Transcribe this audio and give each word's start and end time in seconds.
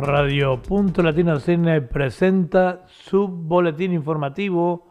Radio 0.00 0.62
Punto 0.62 1.02
Latino 1.02 1.38
Cine 1.40 1.82
presenta 1.82 2.86
su 2.86 3.28
boletín 3.28 3.92
informativo 3.92 4.88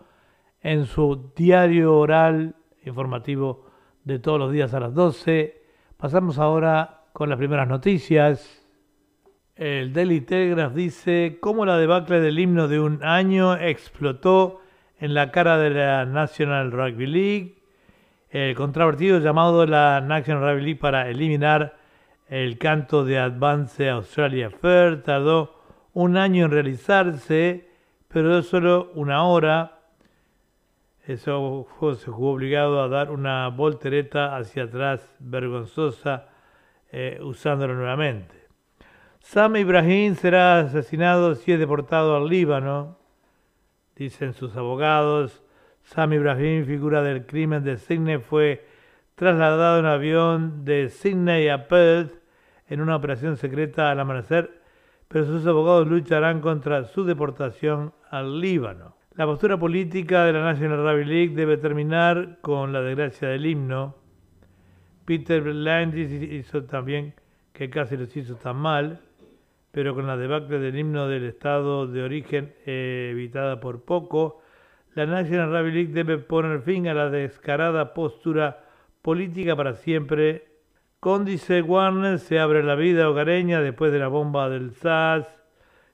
en 0.62 0.86
su 0.86 1.32
diario 1.36 1.98
oral 1.98 2.56
informativo 2.86 3.66
de 4.04 4.20
todos 4.20 4.40
los 4.40 4.52
días 4.52 4.74
a 4.74 4.80
las 4.80 4.94
12. 4.94 5.64
Pasamos 5.98 6.38
ahora 6.38 7.06
con 7.14 7.30
las 7.30 7.38
primeras 7.38 7.68
noticias. 7.68 8.68
El 9.56 9.94
Daily 9.94 10.22
Telegraph 10.22 10.74
dice 10.74 11.40
cómo 11.42 11.66
la 11.66 11.78
debacle 11.78 12.20
del 12.22 12.38
himno 12.38 12.68
de 12.68 12.80
un 12.80 13.04
año 13.04 13.56
explotó 13.56 14.62
en 15.00 15.14
la 15.14 15.32
cara 15.32 15.58
de 15.58 15.72
la 15.72 16.06
National 16.06 16.72
Rugby 16.72 17.08
League. 17.08 17.64
El 18.30 18.56
controvertido 18.56 19.20
llamado 19.20 19.66
la 19.66 20.02
National 20.02 20.44
Rugby 20.44 20.62
League 20.62 20.80
para 20.80 21.10
eliminar 21.10 21.79
el 22.30 22.60
canto 22.60 23.06
de 23.06 23.18
Advance 23.18 23.90
Australia 23.90 24.52
Fair 24.52 25.02
tardó 25.02 25.56
un 25.94 26.16
año 26.16 26.46
en 26.46 26.52
realizarse, 26.52 27.68
pero 28.08 28.38
es 28.38 28.48
solo 28.48 28.92
una 28.94 29.24
hora. 29.24 29.80
Eso 31.08 31.68
se 31.98 32.12
jugó 32.12 32.34
obligado 32.34 32.84
a 32.84 32.88
dar 32.88 33.10
una 33.10 33.48
voltereta 33.48 34.38
hacia 34.38 34.66
atrás 34.66 35.10
vergonzosa 35.18 36.28
eh, 36.92 37.20
usándolo 37.20 37.74
nuevamente. 37.74 38.36
Sam 39.22 39.56
Ibrahim 39.56 40.16
será 40.16 40.60
asesinado 40.60 41.34
si 41.34 41.52
es 41.52 41.60
deportado 41.60 42.16
al 42.16 42.30
Líbano, 42.30 43.00
dicen 43.96 44.34
sus 44.34 44.56
abogados. 44.56 45.44
Sam 45.82 46.14
Ibrahim, 46.14 46.64
figura 46.66 47.02
del 47.02 47.26
crimen 47.26 47.64
de 47.64 47.78
Sydney, 47.78 48.20
fue 48.20 48.68
trasladado 49.16 49.80
en 49.80 49.86
avión 49.88 50.64
de 50.64 50.90
Sydney 50.90 51.50
a 51.50 51.68
Perth 51.68 52.19
en 52.70 52.82
una 52.82 52.96
operación 52.96 53.36
secreta 53.36 53.92
al 53.92 54.00
amanecer, 54.00 54.62
pero 55.08 55.26
sus 55.26 55.46
abogados 55.46 55.88
lucharán 55.88 56.40
contra 56.40 56.86
su 56.86 57.04
deportación 57.04 57.94
al 58.10 58.40
Líbano. 58.40 58.96
La 59.16 59.26
postura 59.26 59.58
política 59.58 60.24
de 60.24 60.34
la 60.34 60.44
National 60.44 60.84
Rugby 60.84 61.06
League 61.06 61.36
debe 61.36 61.58
terminar 61.58 62.38
con 62.42 62.72
la 62.72 62.82
desgracia 62.82 63.28
del 63.28 63.46
himno. 63.46 63.96
Peter 65.04 65.46
Landis 65.46 66.12
hizo 66.12 66.64
también 66.64 67.16
que 67.52 67.70
casi 67.70 67.98
los 67.98 68.16
hizo 68.16 68.36
tan 68.36 68.58
mal, 68.58 69.02
pero 69.72 69.96
con 69.96 70.08
la 70.08 70.16
debacle 70.16 70.60
del 70.60 70.78
himno 70.78 71.08
del 71.08 71.26
estado 71.26 71.88
de 71.88 72.04
origen 72.04 72.54
evitada 72.66 73.60
por 73.60 73.84
poco, 73.84 74.42
la 74.96 75.06
National 75.06 75.52
Rugby 75.52 75.72
League 75.72 75.94
debe 75.94 76.18
poner 76.18 76.62
fin 76.62 76.88
a 76.88 76.94
la 76.94 77.10
descarada 77.10 77.94
postura 77.94 78.64
política 79.02 79.56
para 79.56 79.74
siempre. 79.74 80.49
Cóndice 81.00 81.62
Warner 81.62 82.20
se 82.20 82.42
abre 82.42 82.62
la 82.62 82.76
vida 82.76 83.10
hogareña 83.10 83.62
después 83.62 83.94
de 83.94 84.00
la 84.00 84.10
bomba 84.10 84.50
del 84.50 84.74
SAS. 84.74 85.26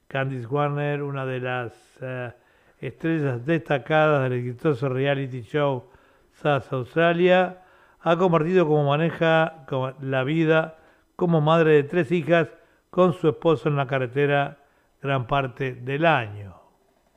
Candice 0.08 0.48
Warner, 0.48 1.04
una 1.04 1.28
de 1.28 1.40
las 1.40 1.74
eh, 2.02 2.32
estrellas 2.80 3.46
destacadas 3.46 4.24
del 4.24 4.40
exitoso 4.40 4.90
reality 4.90 5.44
show 5.44 5.92
SAS 6.34 6.74
Australia, 6.74 7.62
ha 8.02 8.18
compartido 8.18 8.68
como 8.68 8.90
maneja 8.90 9.68
la 10.02 10.24
vida 10.24 10.80
como 11.16 11.40
madre 11.40 11.74
de 11.74 11.84
tres 11.84 12.12
hijas 12.12 12.48
con 12.90 13.14
su 13.14 13.30
esposo 13.30 13.70
en 13.70 13.76
la 13.76 13.86
carretera 13.86 14.58
gran 15.04 15.28
parte 15.28 15.76
del 15.76 16.04
año. 16.08 16.56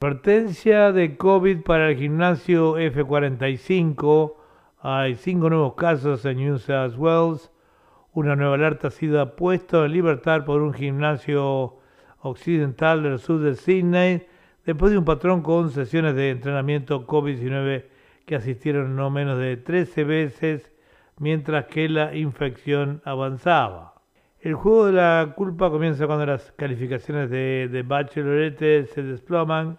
Advertencia 0.03 0.93
de 0.93 1.17
COVID 1.17 1.63
para 1.63 1.89
el 1.89 1.97
gimnasio 1.97 2.77
F45. 2.77 4.35
Hay 4.81 5.15
cinco 5.15 5.49
nuevos 5.49 5.73
casos 5.73 6.23
en 6.27 6.37
New 6.37 6.59
South 6.59 6.95
Wales. 6.99 7.51
Una 8.15 8.35
nueva 8.37 8.55
alerta 8.55 8.89
ha 8.89 8.91
sido 8.91 9.37
puesta 9.37 9.85
en 9.85 9.93
libertad 9.93 10.45
por 10.47 10.63
un 10.63 10.73
gimnasio 10.73 11.77
occidental 12.21 13.03
del 13.03 13.19
sur 13.19 13.39
de 13.41 13.55
Sydney 13.55 14.27
después 14.65 14.93
de 14.93 14.99
un 14.99 15.05
patrón 15.05 15.43
con 15.43 15.71
sesiones 15.71 16.15
de 16.15 16.31
entrenamiento 16.31 17.07
COVID-19 17.07 17.85
que 18.25 18.37
asistieron 18.37 18.97
no 18.97 19.11
menos 19.11 19.39
de 19.39 19.59
13 19.59 20.05
veces 20.05 20.73
mientras 21.19 21.67
que 21.67 21.89
la 21.91 22.17
infección 22.17 23.03
avanzaba. 23.05 23.95
El 24.41 24.55
juego 24.55 24.87
de 24.87 24.93
la 24.93 25.35
culpa 25.37 25.71
comienza 25.71 26.07
cuando 26.07 26.25
las 26.25 26.51
calificaciones 26.53 27.29
de, 27.29 27.69
de 27.71 27.83
Bachelorette 27.83 28.87
se 28.87 29.03
desploman. 29.03 29.79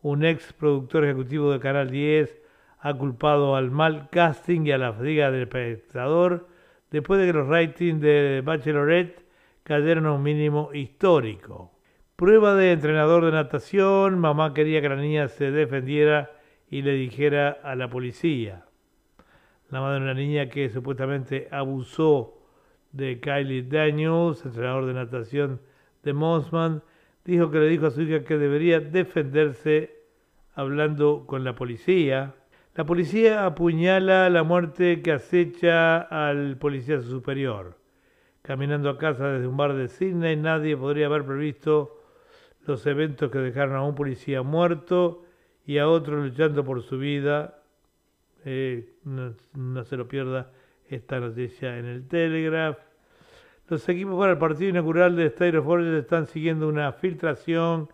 Un 0.00 0.24
ex 0.24 0.54
productor 0.54 1.04
ejecutivo 1.04 1.52
de 1.52 1.60
Canal 1.60 1.90
10 1.90 2.40
ha 2.80 2.94
culpado 2.94 3.56
al 3.56 3.70
mal 3.70 4.08
casting 4.10 4.62
y 4.66 4.72
a 4.72 4.78
la 4.78 4.94
fatiga 4.94 5.30
del 5.30 5.42
espectador 5.42 6.48
después 6.92 7.18
de 7.18 7.26
que 7.26 7.32
los 7.32 7.48
ratings 7.48 8.00
de 8.00 8.42
Bachelorette 8.44 9.24
cayeron 9.64 10.06
a 10.06 10.12
un 10.12 10.22
mínimo 10.22 10.70
histórico. 10.74 11.72
Prueba 12.16 12.54
de 12.54 12.72
entrenador 12.72 13.24
de 13.24 13.32
natación, 13.32 14.18
mamá 14.18 14.52
quería 14.54 14.80
que 14.82 14.90
la 14.90 14.96
niña 14.96 15.28
se 15.28 15.50
defendiera 15.50 16.30
y 16.70 16.82
le 16.82 16.92
dijera 16.92 17.58
a 17.64 17.74
la 17.74 17.88
policía. 17.88 18.66
La 19.70 19.80
madre 19.80 20.00
de 20.00 20.04
una 20.04 20.14
niña 20.14 20.50
que 20.50 20.68
supuestamente 20.68 21.48
abusó 21.50 22.38
de 22.92 23.20
Kylie 23.20 23.62
Daniels, 23.62 24.44
entrenador 24.44 24.84
de 24.84 24.92
natación 24.92 25.60
de 26.02 26.12
Mossman, 26.12 26.82
dijo 27.24 27.50
que 27.50 27.58
le 27.58 27.68
dijo 27.68 27.86
a 27.86 27.90
su 27.90 28.02
hija 28.02 28.22
que 28.22 28.36
debería 28.36 28.80
defenderse 28.80 29.96
hablando 30.54 31.24
con 31.26 31.42
la 31.42 31.54
policía. 31.54 32.34
La 32.74 32.86
policía 32.86 33.44
apuñala 33.44 34.30
la 34.30 34.44
muerte 34.44 35.02
que 35.02 35.12
acecha 35.12 35.98
al 35.98 36.56
policía 36.56 37.02
superior. 37.02 37.76
Caminando 38.40 38.88
a 38.88 38.96
casa 38.96 39.28
desde 39.28 39.46
un 39.46 39.58
bar 39.58 39.74
de 39.74 39.88
Sydney, 39.88 40.36
nadie 40.36 40.74
podría 40.74 41.04
haber 41.04 41.26
previsto 41.26 42.00
los 42.66 42.86
eventos 42.86 43.30
que 43.30 43.40
dejaron 43.40 43.76
a 43.76 43.82
un 43.82 43.94
policía 43.94 44.40
muerto 44.40 45.22
y 45.66 45.76
a 45.76 45.86
otro 45.86 46.16
luchando 46.16 46.64
por 46.64 46.82
su 46.82 46.96
vida. 46.96 47.62
Eh, 48.46 48.94
no 49.04 49.84
se 49.84 49.96
lo 49.98 50.08
pierda 50.08 50.50
esta 50.88 51.20
noticia 51.20 51.76
en 51.78 51.84
el 51.84 52.08
Telegraph. 52.08 52.78
Los 53.68 53.86
equipos 53.86 54.18
para 54.18 54.32
el 54.32 54.38
partido 54.38 54.70
inaugural 54.70 55.14
de 55.14 55.26
State 55.26 55.58
of 55.58 55.68
Origin 55.68 55.96
están 55.96 56.26
siguiendo 56.26 56.68
una 56.68 56.90
filtración 56.92 57.90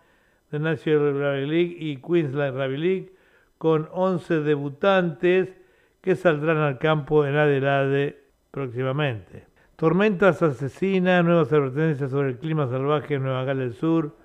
de 0.53 0.61
National 0.61 1.15
Rugby 1.15 1.47
League 1.47 1.77
y 1.81 1.97
Queensland 1.97 2.57
Rugby 2.57 2.77
League 2.77 3.18
con 3.59 3.89
11 3.93 4.41
debutantes 4.41 5.55
que 6.01 6.17
saldrán 6.17 6.59
al 6.59 6.79
campo 6.79 7.27
en 7.27 7.37
Adelaide 7.37 8.23
próximamente. 8.51 9.47
Tormentas 9.77 10.43
asesinas, 10.43 11.25
nuevas 11.25 11.53
advertencias 11.53 12.11
sobre 12.11 12.31
el 12.31 12.39
clima 12.39 12.69
salvaje 12.69 13.15
en 13.15 13.23
Nueva 13.23 13.45
Gales 13.45 13.71
del 13.71 13.75
Sur. 13.75 14.17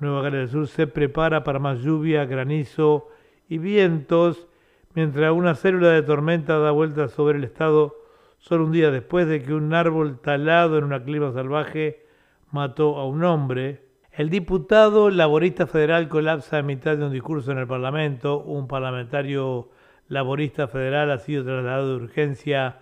Nueva 0.00 0.22
Gales 0.22 0.40
del 0.40 0.48
Sur 0.48 0.68
se 0.68 0.86
prepara 0.86 1.44
para 1.44 1.58
más 1.58 1.80
lluvia, 1.80 2.24
granizo 2.24 3.08
y 3.48 3.58
vientos, 3.58 4.48
mientras 4.94 5.32
una 5.32 5.54
célula 5.54 5.90
de 5.90 6.02
tormenta 6.02 6.58
da 6.58 6.70
vueltas 6.70 7.12
sobre 7.12 7.38
el 7.38 7.44
estado 7.44 7.96
solo 8.38 8.64
un 8.64 8.72
día 8.72 8.90
después 8.90 9.26
de 9.26 9.42
que 9.42 9.54
un 9.54 9.72
árbol 9.72 10.20
talado 10.20 10.78
en 10.78 10.84
una 10.84 11.02
clima 11.02 11.32
salvaje 11.32 12.06
mató 12.50 12.96
a 12.96 13.06
un 13.06 13.24
hombre. 13.24 13.83
El 14.16 14.30
diputado 14.30 15.10
laborista 15.10 15.66
federal 15.66 16.08
colapsa 16.08 16.60
en 16.60 16.66
mitad 16.66 16.96
de 16.96 17.04
un 17.04 17.12
discurso 17.12 17.50
en 17.50 17.58
el 17.58 17.66
Parlamento. 17.66 18.38
Un 18.38 18.68
parlamentario 18.68 19.70
laborista 20.06 20.68
federal 20.68 21.10
ha 21.10 21.18
sido 21.18 21.42
trasladado 21.42 21.88
de 21.88 22.04
urgencia 22.04 22.78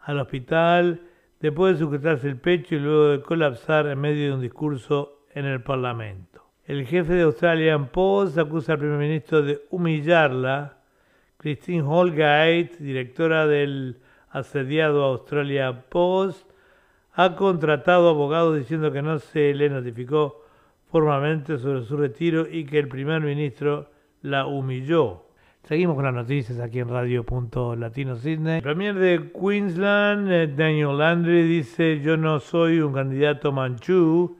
al 0.00 0.20
hospital 0.20 1.02
después 1.40 1.72
de 1.72 1.84
sujetarse 1.84 2.28
el 2.28 2.38
pecho 2.38 2.76
y 2.76 2.78
luego 2.78 3.08
de 3.08 3.20
colapsar 3.20 3.88
en 3.88 3.98
medio 3.98 4.28
de 4.28 4.34
un 4.34 4.40
discurso 4.40 5.24
en 5.34 5.46
el 5.46 5.60
Parlamento. 5.60 6.44
El 6.64 6.86
jefe 6.86 7.14
de 7.14 7.22
Australian 7.22 7.88
Post 7.88 8.38
acusa 8.38 8.74
al 8.74 8.78
primer 8.78 8.98
ministro 9.00 9.42
de 9.42 9.62
humillarla. 9.70 10.78
Christine 11.36 11.82
Holgate, 11.82 12.76
directora 12.78 13.48
del 13.48 13.98
asediado 14.30 15.02
Australia 15.02 15.82
Post, 15.88 16.48
ha 17.12 17.34
contratado 17.34 18.08
abogados 18.08 18.56
diciendo 18.56 18.92
que 18.92 19.02
no 19.02 19.18
se 19.18 19.52
le 19.52 19.68
notificó 19.68 20.45
formalmente 20.90 21.58
sobre 21.58 21.82
su 21.84 21.96
retiro 21.96 22.46
y 22.50 22.64
que 22.64 22.78
el 22.78 22.88
primer 22.88 23.22
ministro 23.22 23.90
la 24.22 24.46
humilló. 24.46 25.26
Seguimos 25.64 25.96
con 25.96 26.04
las 26.04 26.14
noticias 26.14 26.60
aquí 26.60 26.78
en 26.78 26.88
Radio 26.88 27.24
Latino 27.76 28.14
Sydney. 28.14 28.58
El 28.58 28.62
premier 28.62 28.94
de 28.94 29.32
Queensland, 29.32 30.30
eh, 30.30 30.46
Daniel 30.46 31.00
Andrews, 31.02 31.48
dice: 31.48 32.00
Yo 32.00 32.16
no 32.16 32.38
soy 32.38 32.80
un 32.80 32.92
candidato 32.92 33.50
manchú. 33.50 34.38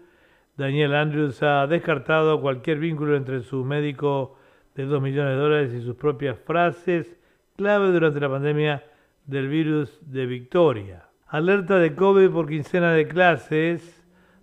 Daniel 0.56 0.94
Andrews 0.94 1.42
ha 1.42 1.66
descartado 1.66 2.40
cualquier 2.40 2.78
vínculo 2.78 3.16
entre 3.16 3.40
su 3.40 3.64
médico 3.64 4.38
de 4.76 4.84
2 4.84 5.02
millones 5.02 5.32
de 5.32 5.40
dólares 5.40 5.74
y 5.74 5.82
sus 5.82 5.96
propias 5.96 6.38
frases 6.38 7.16
clave 7.56 7.90
durante 7.90 8.20
la 8.20 8.28
pandemia 8.28 8.84
del 9.24 9.48
virus 9.48 9.98
de 10.02 10.26
Victoria. 10.26 11.08
Alerta 11.26 11.78
de 11.78 11.94
COVID 11.94 12.30
por 12.30 12.46
quincena 12.46 12.92
de 12.92 13.08
clases, 13.08 13.95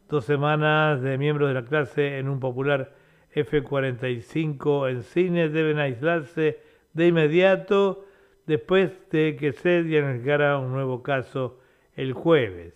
dos 0.09 0.25
semanas 0.25 1.01
de 1.01 1.17
miembros 1.17 1.49
de 1.49 1.55
la 1.55 1.65
clase 1.65 2.17
en 2.19 2.29
un 2.29 2.39
popular 2.39 2.93
F-45 3.31 4.89
en 4.89 5.03
cine 5.03 5.49
deben 5.49 5.79
aislarse 5.79 6.59
de 6.93 7.07
inmediato 7.07 8.05
después 8.45 8.91
de 9.09 9.35
que 9.35 9.53
se 9.53 9.83
diagnosticara 9.83 10.59
un 10.59 10.71
nuevo 10.71 11.01
caso 11.01 11.59
el 11.95 12.13
jueves. 12.13 12.73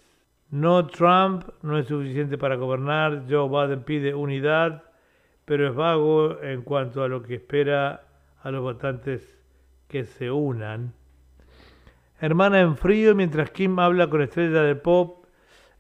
No 0.50 0.88
Trump 0.88 1.44
no 1.62 1.78
es 1.78 1.88
suficiente 1.88 2.38
para 2.38 2.56
gobernar, 2.56 3.24
Joe 3.30 3.50
Biden 3.50 3.84
pide 3.84 4.16
unidad, 4.16 4.84
pero 5.46 5.68
es 5.68 5.76
vago 5.76 6.42
en 6.42 6.62
cuanto 6.62 7.04
a 7.04 7.08
lo 7.08 7.22
que 7.22 7.36
espera 7.36 8.06
a 8.42 8.52
los 8.52 8.62
votantes 8.62 9.38
que 9.88 10.06
se 10.06 10.32
unan. 10.32 10.94
Hermana 12.20 12.62
en 12.62 12.78
frío, 12.78 13.14
mientras 13.14 13.52
Kim 13.52 13.78
habla 13.80 14.10
con 14.10 14.22
estrella 14.22 14.62
de 14.64 14.76
pop, 14.76 15.17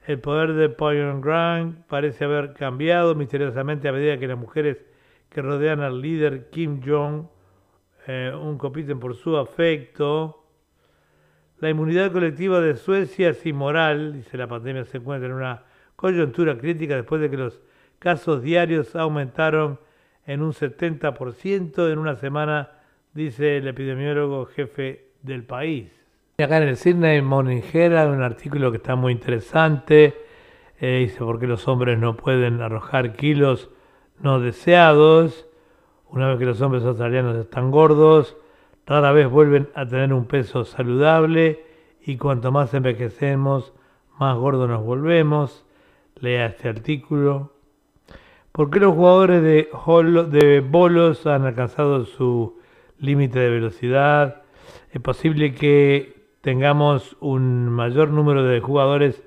el 0.07 0.19
poder 0.21 0.53
de 0.53 0.69
Pyongyang 0.69 1.83
parece 1.89 2.23
haber 2.23 2.53
cambiado 2.53 3.13
misteriosamente 3.13 3.89
a 3.89 3.91
medida 3.91 4.17
que 4.17 4.27
las 4.27 4.37
mujeres 4.37 4.77
que 5.29 5.41
rodean 5.41 5.81
al 5.81 6.01
líder 6.01 6.49
Kim 6.49 6.81
Jong 6.83 7.25
eh, 8.07 8.31
un 8.33 8.57
compiten 8.57 9.01
por 9.01 9.15
su 9.15 9.35
afecto. 9.35 10.45
La 11.59 11.69
inmunidad 11.69 12.13
colectiva 12.13 12.61
de 12.61 12.77
Suecia 12.77 13.31
es 13.31 13.45
inmoral, 13.45 14.13
dice 14.13 14.37
la 14.37 14.47
pandemia 14.47 14.85
se 14.85 14.99
encuentra 14.99 15.27
en 15.27 15.35
una 15.35 15.63
coyuntura 15.97 16.57
crítica 16.57 16.95
después 16.95 17.19
de 17.19 17.29
que 17.29 17.35
los 17.35 17.61
casos 17.99 18.41
diarios 18.41 18.95
aumentaron 18.95 19.77
en 20.25 20.41
un 20.41 20.53
70% 20.53 21.91
en 21.91 21.99
una 21.99 22.15
semana, 22.15 22.71
dice 23.13 23.57
el 23.57 23.67
epidemiólogo 23.67 24.45
jefe 24.45 25.09
del 25.21 25.43
país. 25.43 25.96
Acá 26.39 26.57
en 26.57 26.67
el 26.67 26.77
Sydney 26.77 27.19
Morning 27.23 27.63
Herald 27.73 28.13
un 28.13 28.21
artículo 28.21 28.69
que 28.69 28.77
está 28.77 28.95
muy 28.95 29.11
interesante, 29.11 30.13
eh, 30.79 30.99
dice 30.99 31.17
por 31.17 31.39
qué 31.39 31.47
los 31.47 31.67
hombres 31.67 31.97
no 31.97 32.15
pueden 32.15 32.61
arrojar 32.61 33.15
kilos 33.15 33.71
no 34.19 34.39
deseados, 34.39 35.47
una 36.11 36.27
vez 36.27 36.37
que 36.37 36.45
los 36.45 36.61
hombres 36.61 36.83
australianos 36.83 37.37
están 37.37 37.71
gordos, 37.71 38.37
rara 38.85 39.13
vez 39.13 39.27
vuelven 39.27 39.67
a 39.73 39.87
tener 39.87 40.13
un 40.13 40.25
peso 40.25 40.63
saludable 40.63 41.65
y 42.05 42.17
cuanto 42.17 42.51
más 42.51 42.71
envejecemos, 42.75 43.73
más 44.19 44.37
gordos 44.37 44.69
nos 44.69 44.83
volvemos. 44.83 45.65
Lea 46.19 46.45
este 46.45 46.69
artículo. 46.69 47.51
¿Por 48.51 48.69
qué 48.69 48.79
los 48.79 48.93
jugadores 48.93 49.41
de 49.41 50.67
bolos 50.69 51.25
han 51.25 51.45
alcanzado 51.45 52.05
su 52.05 52.59
límite 52.99 53.39
de 53.39 53.49
velocidad? 53.49 54.43
Es 54.91 55.01
posible 55.01 55.55
que 55.55 56.16
tengamos 56.47 57.17
un 57.19 57.67
mayor 57.67 58.07
número 58.11 58.41
de 58.41 58.61
jugadores 58.61 59.21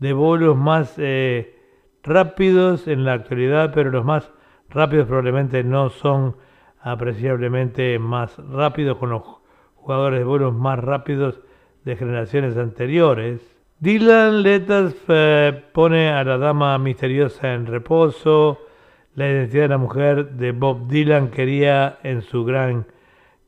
de 0.00 0.12
bolos 0.12 0.56
más 0.56 0.94
eh, 0.96 1.54
rápidos 2.02 2.88
en 2.88 3.04
la 3.04 3.12
actualidad, 3.12 3.70
pero 3.72 3.92
los 3.92 4.04
más 4.04 4.32
rápidos 4.68 5.06
probablemente 5.06 5.62
no 5.62 5.90
son 5.90 6.34
apreciablemente 6.80 8.00
más 8.00 8.36
rápidos 8.38 8.98
con 8.98 9.10
los 9.10 9.22
jugadores 9.76 10.18
de 10.18 10.24
bolos 10.24 10.54
más 10.54 10.80
rápidos 10.80 11.38
de 11.84 11.94
generaciones 11.94 12.56
anteriores. 12.56 13.40
Dylan 13.78 14.42
Letters 14.42 14.96
eh, 15.06 15.62
pone 15.72 16.08
a 16.08 16.24
la 16.24 16.36
dama 16.36 16.76
misteriosa 16.78 17.54
en 17.54 17.66
reposo. 17.66 18.58
La 19.14 19.30
identidad 19.30 19.62
de 19.62 19.68
la 19.68 19.78
mujer 19.78 20.30
de 20.32 20.50
Bob 20.50 20.88
Dylan 20.88 21.28
quería 21.30 22.00
en 22.02 22.22
su 22.22 22.44
gran 22.44 22.86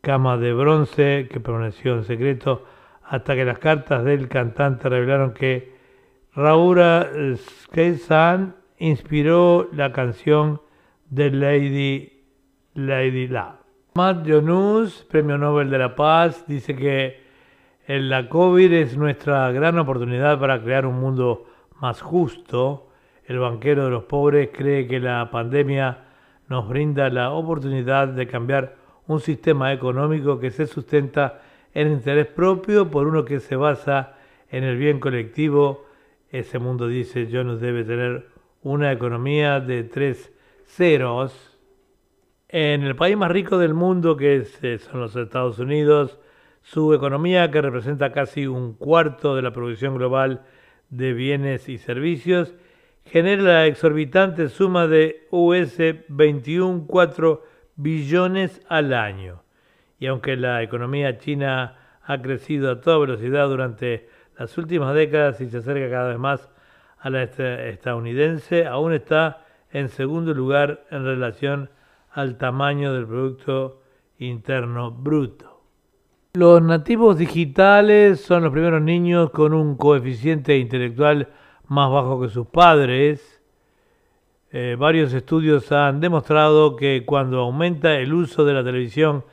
cama 0.02 0.36
de 0.36 0.52
bronce 0.52 1.26
que 1.28 1.40
permaneció 1.40 1.96
en 1.96 2.04
secreto 2.04 2.77
hasta 3.08 3.34
que 3.34 3.44
las 3.44 3.58
cartas 3.58 4.04
del 4.04 4.28
cantante 4.28 4.88
revelaron 4.88 5.32
que 5.32 5.72
Raura 6.34 7.08
Skesan 7.36 8.54
inspiró 8.76 9.68
la 9.72 9.92
canción 9.92 10.60
de 11.08 11.30
Lady, 11.30 12.22
Lady 12.74 13.26
Love. 13.26 13.56
Matt 13.94 14.26
Yonus, 14.26 15.06
Premio 15.10 15.38
Nobel 15.38 15.70
de 15.70 15.78
la 15.78 15.96
Paz, 15.96 16.44
dice 16.46 16.76
que 16.76 17.22
la 17.88 18.28
COVID 18.28 18.72
es 18.74 18.96
nuestra 18.96 19.50
gran 19.52 19.78
oportunidad 19.78 20.38
para 20.38 20.62
crear 20.62 20.84
un 20.84 21.00
mundo 21.00 21.46
más 21.80 22.02
justo. 22.02 22.90
El 23.24 23.38
banquero 23.38 23.84
de 23.84 23.90
los 23.90 24.04
pobres 24.04 24.50
cree 24.52 24.86
que 24.86 25.00
la 25.00 25.30
pandemia 25.30 26.04
nos 26.48 26.68
brinda 26.68 27.08
la 27.08 27.30
oportunidad 27.30 28.08
de 28.08 28.26
cambiar 28.26 28.76
un 29.06 29.20
sistema 29.20 29.72
económico 29.72 30.38
que 30.38 30.50
se 30.50 30.66
sustenta 30.66 31.40
en 31.78 31.92
interés 31.92 32.26
propio 32.26 32.90
por 32.90 33.06
uno 33.06 33.24
que 33.24 33.38
se 33.38 33.54
basa 33.54 34.16
en 34.50 34.64
el 34.64 34.76
bien 34.76 34.98
colectivo. 34.98 35.86
Ese 36.28 36.58
mundo, 36.58 36.88
dice 36.88 37.28
Jonas, 37.30 37.60
debe 37.60 37.84
tener 37.84 38.26
una 38.62 38.90
economía 38.90 39.60
de 39.60 39.84
tres 39.84 40.32
ceros. 40.66 41.56
En 42.48 42.82
el 42.82 42.96
país 42.96 43.16
más 43.16 43.30
rico 43.30 43.58
del 43.58 43.74
mundo, 43.74 44.16
que 44.16 44.44
eh, 44.62 44.78
son 44.78 45.00
los 45.00 45.14
Estados 45.14 45.60
Unidos, 45.60 46.18
su 46.62 46.92
economía, 46.94 47.48
que 47.52 47.62
representa 47.62 48.10
casi 48.10 48.48
un 48.48 48.74
cuarto 48.74 49.36
de 49.36 49.42
la 49.42 49.52
producción 49.52 49.94
global 49.94 50.42
de 50.90 51.12
bienes 51.12 51.68
y 51.68 51.78
servicios, 51.78 52.56
genera 53.04 53.42
la 53.42 53.66
exorbitante 53.66 54.48
suma 54.48 54.88
de 54.88 55.28
US 55.30 55.78
21,4 55.78 57.40
billones 57.76 58.62
al 58.68 58.94
año 58.94 59.44
y 59.98 60.06
aunque 60.06 60.36
la 60.36 60.62
economía 60.62 61.18
china 61.18 61.76
ha 62.04 62.22
crecido 62.22 62.70
a 62.70 62.80
toda 62.80 62.98
velocidad 62.98 63.48
durante 63.48 64.08
las 64.38 64.56
últimas 64.56 64.94
décadas 64.94 65.40
y 65.40 65.48
se 65.48 65.58
acerca 65.58 65.90
cada 65.90 66.08
vez 66.08 66.18
más 66.18 66.48
a 66.98 67.10
la 67.10 67.22
estadounidense, 67.24 68.66
aún 68.66 68.92
está 68.92 69.44
en 69.70 69.88
segundo 69.88 70.32
lugar 70.34 70.84
en 70.90 71.04
relación 71.04 71.70
al 72.10 72.38
tamaño 72.38 72.92
del 72.92 73.06
Producto 73.06 73.82
Interno 74.18 74.90
Bruto. 74.90 75.62
Los 76.34 76.62
nativos 76.62 77.18
digitales 77.18 78.20
son 78.20 78.44
los 78.44 78.52
primeros 78.52 78.82
niños 78.82 79.30
con 79.30 79.52
un 79.52 79.76
coeficiente 79.76 80.56
intelectual 80.58 81.28
más 81.66 81.90
bajo 81.90 82.20
que 82.20 82.28
sus 82.28 82.46
padres. 82.46 83.42
Eh, 84.50 84.76
varios 84.78 85.12
estudios 85.12 85.70
han 85.72 86.00
demostrado 86.00 86.76
que 86.76 87.04
cuando 87.04 87.40
aumenta 87.40 87.94
el 87.96 88.12
uso 88.12 88.44
de 88.44 88.54
la 88.54 88.64
televisión 88.64 89.24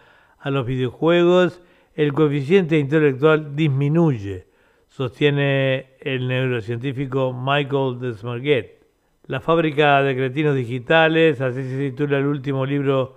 a 0.46 0.52
los 0.52 0.68
videojuegos, 0.68 1.60
el 1.96 2.14
coeficiente 2.14 2.78
intelectual 2.78 3.56
disminuye, 3.56 4.46
sostiene 4.88 5.96
el 6.00 6.28
neurocientífico 6.28 7.34
Michael 7.34 7.98
Desmarguet. 8.00 8.80
La 9.26 9.40
fábrica 9.40 10.04
de 10.04 10.16
cretinos 10.16 10.56
digitales, 10.56 11.42
así 11.42 11.64
se 11.64 11.90
titula 11.90 12.20
el 12.20 12.28
último 12.28 12.64
libro 12.64 13.16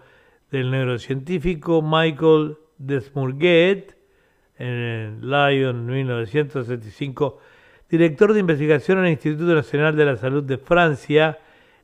del 0.51 0.71
neurocientífico 0.71 1.83
Michael 1.83 2.57
Desmurguet, 2.79 3.95
en 4.57 5.21
Lyon 5.21 5.85
1975, 5.85 7.41
director 7.91 8.33
de 8.33 8.41
investigación 8.41 9.01
en 9.01 9.05
el 9.05 9.11
Instituto 9.13 9.55
Nacional 9.55 9.95
de 9.95 10.05
la 10.07 10.17
Salud 10.17 10.45
de 10.45 10.57
Francia, 10.57 11.39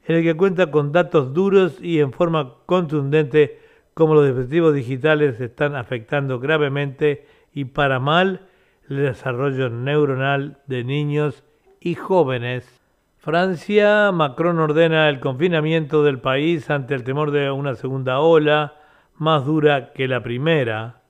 en 0.07 0.17
el 0.17 0.23
que 0.23 0.35
cuenta 0.35 0.71
con 0.71 0.91
datos 0.91 1.35
duros 1.35 1.79
y 1.83 2.01
en 2.01 2.13
forma 2.13 2.55
contundente 2.65 3.64
cómo 3.95 4.15
los 4.15 4.27
dispositivos 4.27 4.75
digitales 4.75 5.41
están 5.41 5.77
afectando 5.77 6.41
gravemente 6.41 7.27
y 7.53 7.67
para 7.67 8.01
mal 8.01 8.49
el 8.91 8.99
desarrollo 8.99 9.71
neuronal 9.71 10.59
de 10.67 10.85
niños 10.85 11.45
y 11.81 11.95
jóvenes. 11.95 12.81
Francia, 13.19 14.13
Macron 14.13 14.59
ordena 14.59 15.09
el 15.09 15.21
confinamiento 15.21 16.03
del 16.03 16.19
país 16.19 16.69
ante 16.69 16.95
el 16.95 17.05
temor 17.05 17.31
de 17.31 17.51
una 17.51 17.75
segunda 17.75 18.21
ola 18.21 18.75
más 19.15 19.47
dura 19.47 19.93
que 19.93 20.09
la 20.09 20.23
primera. 20.23 21.01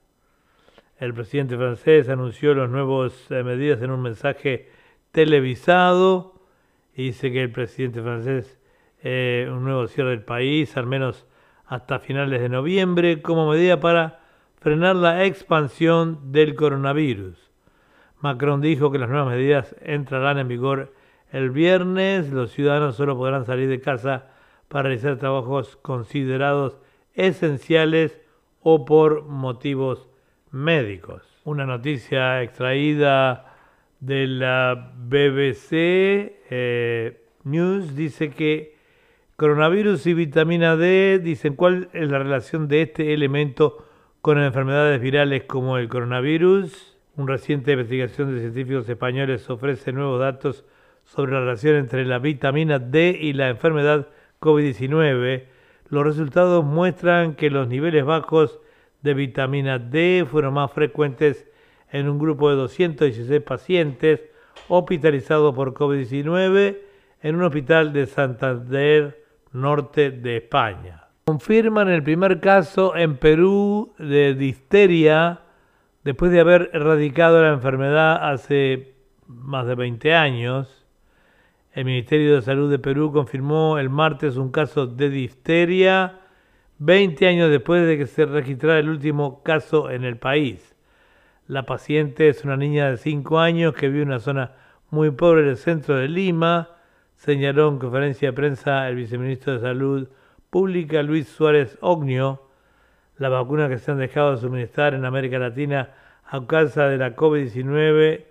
El 0.98 1.12
presidente 1.12 1.56
francés 1.56 2.08
anunció 2.08 2.54
las 2.54 2.70
nuevas 2.70 3.12
eh, 3.30 3.42
medidas 3.42 3.82
en 3.82 3.90
un 3.90 4.02
mensaje 4.02 4.68
televisado 5.10 6.34
y 6.94 7.06
dice 7.06 7.32
que 7.32 7.42
el 7.42 7.50
presidente 7.50 8.00
francés 8.00 8.60
eh, 9.02 9.48
un 9.50 9.64
nuevo 9.64 9.86
cierre 9.88 10.10
del 10.10 10.22
país, 10.22 10.76
al 10.76 10.86
menos 10.86 11.26
hasta 11.74 11.98
finales 11.98 12.40
de 12.40 12.48
noviembre 12.48 13.20
como 13.20 13.50
medida 13.50 13.80
para 13.80 14.20
frenar 14.60 14.96
la 14.96 15.24
expansión 15.24 16.32
del 16.32 16.54
coronavirus. 16.54 17.50
Macron 18.20 18.60
dijo 18.60 18.90
que 18.90 18.98
las 18.98 19.10
nuevas 19.10 19.28
medidas 19.28 19.76
entrarán 19.82 20.38
en 20.38 20.48
vigor 20.48 20.94
el 21.30 21.50
viernes. 21.50 22.30
Los 22.30 22.52
ciudadanos 22.52 22.96
solo 22.96 23.16
podrán 23.16 23.44
salir 23.44 23.68
de 23.68 23.80
casa 23.80 24.28
para 24.68 24.88
realizar 24.88 25.18
trabajos 25.18 25.76
considerados 25.76 26.78
esenciales 27.12 28.20
o 28.62 28.84
por 28.84 29.24
motivos 29.24 30.08
médicos. 30.50 31.22
Una 31.44 31.66
noticia 31.66 32.42
extraída 32.42 33.54
de 34.00 34.26
la 34.26 34.92
BBC 34.96 35.72
eh, 36.50 37.20
News 37.42 37.94
dice 37.94 38.30
que 38.30 38.73
Coronavirus 39.36 40.06
y 40.06 40.14
vitamina 40.14 40.76
D 40.76 41.18
dicen 41.18 41.56
cuál 41.56 41.88
es 41.92 42.08
la 42.08 42.20
relación 42.20 42.68
de 42.68 42.82
este 42.82 43.14
elemento 43.14 43.84
con 44.20 44.40
enfermedades 44.40 45.00
virales 45.00 45.42
como 45.42 45.76
el 45.76 45.88
coronavirus. 45.88 46.96
Una 47.16 47.32
reciente 47.32 47.72
investigación 47.72 48.32
de 48.32 48.42
científicos 48.42 48.88
españoles 48.88 49.50
ofrece 49.50 49.92
nuevos 49.92 50.20
datos 50.20 50.64
sobre 51.02 51.32
la 51.32 51.40
relación 51.40 51.74
entre 51.74 52.04
la 52.04 52.20
vitamina 52.20 52.78
D 52.78 53.18
y 53.20 53.32
la 53.32 53.48
enfermedad 53.48 54.06
COVID-19. 54.40 55.46
Los 55.88 56.04
resultados 56.04 56.64
muestran 56.64 57.34
que 57.34 57.50
los 57.50 57.66
niveles 57.66 58.04
bajos 58.04 58.60
de 59.02 59.14
vitamina 59.14 59.80
D 59.80 60.24
fueron 60.30 60.54
más 60.54 60.70
frecuentes 60.70 61.44
en 61.90 62.08
un 62.08 62.20
grupo 62.20 62.50
de 62.50 62.56
216 62.56 63.40
pacientes, 63.42 64.20
hospitalizado 64.68 65.52
por 65.52 65.74
COVID-19 65.74 66.78
en 67.20 67.34
un 67.34 67.42
hospital 67.42 67.92
de 67.92 68.06
Santander, 68.06 69.23
norte 69.54 70.10
de 70.10 70.36
España. 70.36 71.08
Confirman 71.24 71.88
el 71.88 72.02
primer 72.02 72.40
caso 72.40 72.94
en 72.96 73.16
Perú 73.16 73.94
de 73.98 74.34
difteria 74.34 75.40
después 76.02 76.30
de 76.30 76.40
haber 76.40 76.70
erradicado 76.74 77.42
la 77.42 77.52
enfermedad 77.52 78.30
hace 78.30 78.94
más 79.26 79.66
de 79.66 79.74
20 79.74 80.14
años. 80.14 80.86
El 81.72 81.86
Ministerio 81.86 82.34
de 82.34 82.42
Salud 82.42 82.70
de 82.70 82.78
Perú 82.78 83.10
confirmó 83.12 83.78
el 83.78 83.88
martes 83.88 84.36
un 84.36 84.50
caso 84.50 84.86
de 84.86 85.08
difteria 85.08 86.20
20 86.78 87.26
años 87.26 87.50
después 87.50 87.86
de 87.86 87.96
que 87.96 88.06
se 88.06 88.26
registrara 88.26 88.80
el 88.80 88.88
último 88.88 89.42
caso 89.42 89.90
en 89.90 90.04
el 90.04 90.18
país. 90.18 90.76
La 91.46 91.64
paciente 91.64 92.28
es 92.28 92.44
una 92.44 92.56
niña 92.56 92.90
de 92.90 92.96
5 92.96 93.38
años 93.38 93.74
que 93.74 93.88
vive 93.88 94.02
en 94.02 94.08
una 94.08 94.18
zona 94.18 94.52
muy 94.90 95.10
pobre 95.10 95.42
del 95.42 95.56
centro 95.56 95.96
de 95.96 96.08
Lima, 96.08 96.73
señaló 97.24 97.70
en 97.70 97.78
conferencia 97.78 98.28
de 98.28 98.32
prensa 98.34 98.86
el 98.86 98.96
viceministro 98.96 99.54
de 99.54 99.60
Salud 99.60 100.08
Pública 100.50 101.02
Luis 101.02 101.26
Suárez 101.26 101.78
Ognio. 101.80 102.42
La 103.16 103.30
vacuna 103.30 103.70
que 103.70 103.78
se 103.78 103.90
han 103.90 103.98
dejado 103.98 104.32
de 104.32 104.42
suministrar 104.42 104.92
en 104.92 105.06
América 105.06 105.38
Latina 105.38 105.94
a 106.26 106.46
causa 106.46 106.86
de 106.86 106.98
la 106.98 107.16
COVID-19 107.16 108.24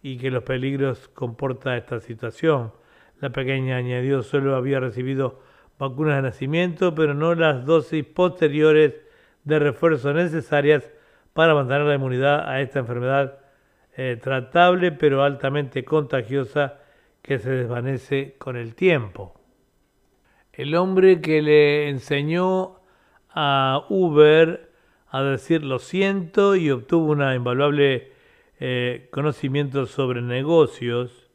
y 0.00 0.16
que 0.16 0.30
los 0.30 0.44
peligros 0.44 1.08
comporta 1.08 1.76
esta 1.76 2.00
situación. 2.00 2.72
La 3.20 3.28
pequeña 3.30 3.76
añadió 3.76 4.22
solo 4.22 4.56
había 4.56 4.80
recibido 4.80 5.40
vacunas 5.78 6.16
de 6.16 6.22
nacimiento, 6.22 6.94
pero 6.94 7.12
no 7.12 7.34
las 7.34 7.66
dosis 7.66 8.02
posteriores 8.02 8.94
de 9.44 9.58
refuerzo 9.58 10.14
necesarias 10.14 10.90
para 11.34 11.54
mantener 11.54 11.82
la 11.82 11.96
inmunidad 11.96 12.48
a 12.48 12.62
esta 12.62 12.78
enfermedad 12.78 13.40
eh, 13.94 14.18
tratable 14.22 14.90
pero 14.90 15.22
altamente 15.22 15.84
contagiosa 15.84 16.78
que 17.22 17.38
se 17.38 17.50
desvanece 17.50 18.34
con 18.38 18.56
el 18.56 18.74
tiempo. 18.74 19.40
El 20.52 20.74
hombre 20.74 21.20
que 21.20 21.40
le 21.40 21.88
enseñó 21.88 22.80
a 23.30 23.86
Uber 23.88 24.70
a 25.08 25.22
decir 25.22 25.62
lo 25.62 25.78
siento 25.78 26.56
y 26.56 26.70
obtuvo 26.70 27.12
una 27.12 27.34
invaluable 27.34 28.12
eh, 28.58 29.08
conocimiento 29.10 29.86
sobre 29.86 30.20
negocios, 30.20 31.30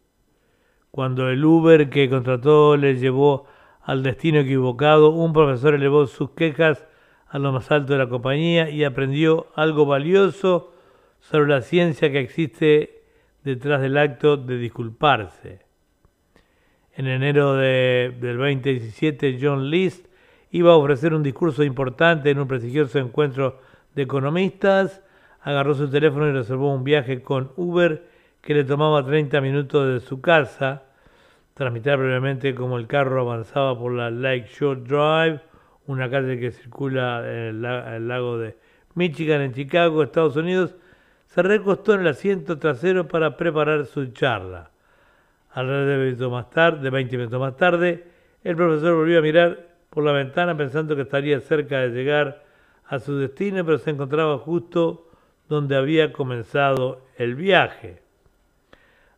cuando 0.92 1.30
el 1.30 1.44
Uber 1.44 1.90
que 1.90 2.10
contrató 2.10 2.78
le 2.78 2.96
llevó 2.96 3.46
al 3.82 4.04
destino 4.04 4.40
equivocado, 4.40 5.10
un 5.10 5.34
profesor 5.34 5.74
elevó 5.74 6.08
sus 6.08 6.32
quejas 6.32 6.88
a 7.28 7.40
lo 7.40 7.52
más 7.52 7.72
alto 7.72 7.94
de 7.94 8.00
la 8.00 8.10
compañía 8.10 8.70
y 8.70 8.84
aprendió 8.84 9.48
algo 9.56 9.86
valioso 9.86 10.74
sobre 11.20 11.50
la 11.50 11.62
ciencia 11.62 12.12
que 12.12 12.20
existe 12.20 13.04
detrás 13.44 13.82
del 13.82 13.98
acto 13.98 14.38
de 14.38 14.58
disculparse. 14.58 15.67
En 16.98 17.08
enero 17.08 17.54
de, 17.54 18.14
del 18.20 18.38
2017, 18.38 19.38
John 19.40 19.70
List 19.70 20.08
iba 20.52 20.74
a 20.74 20.76
ofrecer 20.76 21.14
un 21.14 21.22
discurso 21.22 21.64
importante 21.64 22.32
en 22.32 22.40
un 22.40 22.48
prestigioso 22.48 22.98
encuentro 22.98 23.62
de 23.94 24.02
economistas, 24.02 25.04
agarró 25.42 25.76
su 25.76 25.90
teléfono 25.90 26.28
y 26.28 26.32
reservó 26.32 26.74
un 26.74 26.84
viaje 26.84 27.22
con 27.22 27.52
Uber 27.56 28.04
que 28.42 28.56
le 28.56 28.64
tomaba 28.64 29.06
30 29.06 29.40
minutos 29.42 29.88
de 29.88 30.00
su 30.00 30.22
casa 30.22 30.88
transmitir 31.58 31.98
brevemente 31.98 32.54
cómo 32.54 32.78
el 32.78 32.86
carro 32.86 33.22
avanzaba 33.22 33.78
por 33.78 33.92
la 33.92 34.12
Lake 34.12 34.48
Shore 34.48 34.82
Drive, 34.82 35.42
una 35.88 36.08
calle 36.08 36.40
que 36.40 36.52
circula 36.52 37.20
en 37.26 37.64
el, 37.64 38.08
lago 38.08 38.38
de 38.38 38.58
Michigan 38.94 39.42
en 39.42 39.54
Chicago, 39.54 40.04
Estados 40.04 40.36
Unidos, 40.36 40.76
se 41.26 41.42
recostó 41.42 41.96
en 41.96 42.02
el 42.02 42.08
asiento 42.08 42.60
trasero 42.60 43.08
para 43.08 43.38
preparar 43.38 43.86
su 43.88 44.06
charla. 44.08 44.70
Alrededor 45.58 45.88
de 45.88 45.98
20 45.98 46.06
minutos 46.06 46.32
más 46.32 46.50
tarde, 46.52 46.82
de 46.84 46.90
20 46.92 47.18
minutos 47.18 47.40
más 47.40 47.58
tarde, 47.58 48.04
el 48.44 48.56
profesor 48.56 48.94
volvió 48.94 49.18
a 49.18 49.22
mirar 49.24 49.70
por 49.90 50.04
la 50.04 50.12
ventana 50.12 50.56
pensando 50.56 50.96
que 50.96 51.02
estaría 51.02 51.40
cerca 51.40 51.80
de 51.80 51.90
llegar 51.90 52.44
a 52.86 53.00
su 53.00 53.18
destino, 53.18 53.66
pero 53.66 53.80
se 53.80 53.90
encontraba 53.90 54.38
justo 54.38 55.10
donde 55.50 55.76
había 55.76 56.14
comenzado 56.14 57.02
el 57.18 57.34
viaje. 57.34 58.04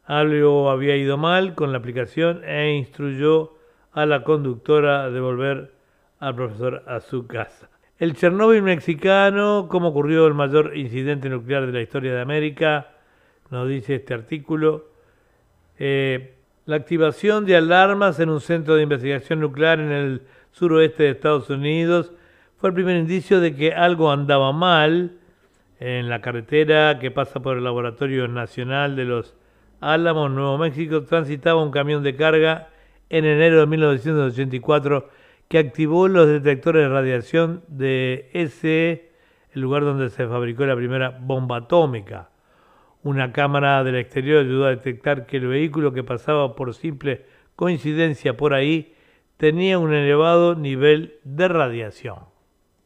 Algo 0.05 0.69
había 0.69 0.95
ido 0.95 1.17
mal 1.17 1.55
con 1.55 1.73
la 1.73 1.79
aplicación 1.79 2.41
e 2.45 2.71
instruyó 2.71 3.57
a 3.91 4.05
la 4.05 4.23
conductora 4.23 5.03
a 5.03 5.09
devolver 5.09 5.73
al 6.19 6.35
profesor 6.35 6.83
a 6.87 7.01
su 7.01 7.27
casa. 7.27 7.69
El 7.97 8.15
Chernóbil 8.15 8.61
mexicano, 8.61 9.67
cómo 9.69 9.89
ocurrió 9.89 10.25
el 10.25 10.35
mayor 10.35 10.77
incidente 10.77 11.27
nuclear 11.27 11.65
de 11.65 11.73
la 11.73 11.81
historia 11.81 12.13
de 12.13 12.21
América, 12.21 12.91
nos 13.49 13.67
dice 13.67 13.95
este 13.95 14.13
artículo. 14.13 14.88
Eh, 15.79 16.35
la 16.65 16.75
activación 16.75 17.45
de 17.45 17.55
alarmas 17.55 18.19
en 18.19 18.29
un 18.29 18.41
centro 18.41 18.75
de 18.75 18.83
investigación 18.83 19.39
nuclear 19.39 19.79
en 19.79 19.91
el 19.91 20.21
suroeste 20.51 21.03
de 21.03 21.09
Estados 21.11 21.49
Unidos 21.49 22.11
fue 22.57 22.69
el 22.69 22.75
primer 22.75 22.97
indicio 22.97 23.39
de 23.39 23.55
que 23.55 23.73
algo 23.73 24.11
andaba 24.11 24.51
mal 24.51 25.13
en 25.79 26.09
la 26.09 26.19
carretera 26.21 26.99
que 26.99 27.09
pasa 27.09 27.39
por 27.39 27.57
el 27.57 27.63
Laboratorio 27.63 28.27
Nacional 28.27 28.97
de 28.97 29.05
los 29.05 29.33
Álamos, 29.79 30.29
Nuevo 30.29 30.57
México, 30.57 31.03
transitaba 31.03 31.63
un 31.63 31.71
camión 31.71 32.03
de 32.03 32.15
carga 32.17 32.67
en 33.09 33.23
enero 33.23 33.61
de 33.61 33.65
1984 33.65 35.09
que 35.47 35.57
activó 35.57 36.09
los 36.09 36.27
detectores 36.27 36.83
de 36.83 36.89
radiación 36.89 37.63
de 37.69 38.29
ese, 38.33 39.11
el 39.53 39.61
lugar 39.61 39.83
donde 39.83 40.09
se 40.09 40.27
fabricó 40.27 40.65
la 40.65 40.75
primera 40.75 41.17
bomba 41.21 41.57
atómica. 41.57 42.29
Una 43.03 43.31
cámara 43.31 43.83
del 43.83 43.95
exterior 43.95 44.41
ayudó 44.41 44.65
a 44.65 44.71
detectar 44.71 45.25
que 45.25 45.37
el 45.37 45.47
vehículo 45.47 45.93
que 45.93 46.03
pasaba 46.03 46.55
por 46.55 46.73
simple 46.73 47.25
coincidencia 47.55 48.35
por 48.35 48.53
ahí 48.53 48.93
tenía 49.37 49.79
un 49.79 49.93
elevado 49.93 50.55
nivel 50.55 51.15
de 51.23 51.47
radiación. 51.47 52.19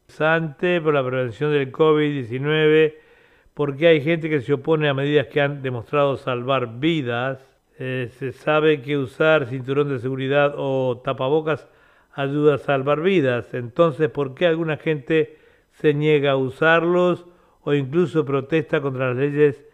Por 0.06 0.94
la 0.94 1.04
prevención 1.04 1.50
del 1.52 1.72
COVID-19 1.72 2.94
porque 3.54 3.86
hay 3.86 4.00
gente 4.02 4.28
que 4.28 4.40
se 4.40 4.52
opone 4.52 4.88
a 4.88 4.94
medidas 4.94 5.28
que 5.28 5.40
han 5.40 5.62
demostrado 5.62 6.16
salvar 6.16 6.80
vidas. 6.80 7.38
Eh, 7.78 8.10
se 8.18 8.32
sabe 8.32 8.82
que 8.82 8.98
usar 8.98 9.46
cinturón 9.46 9.88
de 9.88 10.00
seguridad 10.00 10.54
o 10.56 11.00
tapabocas 11.04 11.68
ayuda 12.12 12.56
a 12.56 12.58
salvar 12.58 13.00
vidas. 13.00 13.54
Entonces, 13.54 14.10
¿por 14.10 14.34
qué 14.34 14.46
alguna 14.46 14.76
gente 14.76 15.38
se 15.72 15.94
niega 15.94 16.32
a 16.32 16.36
usarlos 16.36 17.26
o 17.62 17.74
incluso 17.74 18.24
protesta 18.24 18.80
contra 18.80 19.08
las 19.08 19.16
leyes 19.16 19.64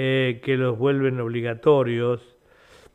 eh, 0.00 0.40
que 0.44 0.56
los 0.56 0.78
vuelven 0.78 1.18
obligatorios? 1.18 2.36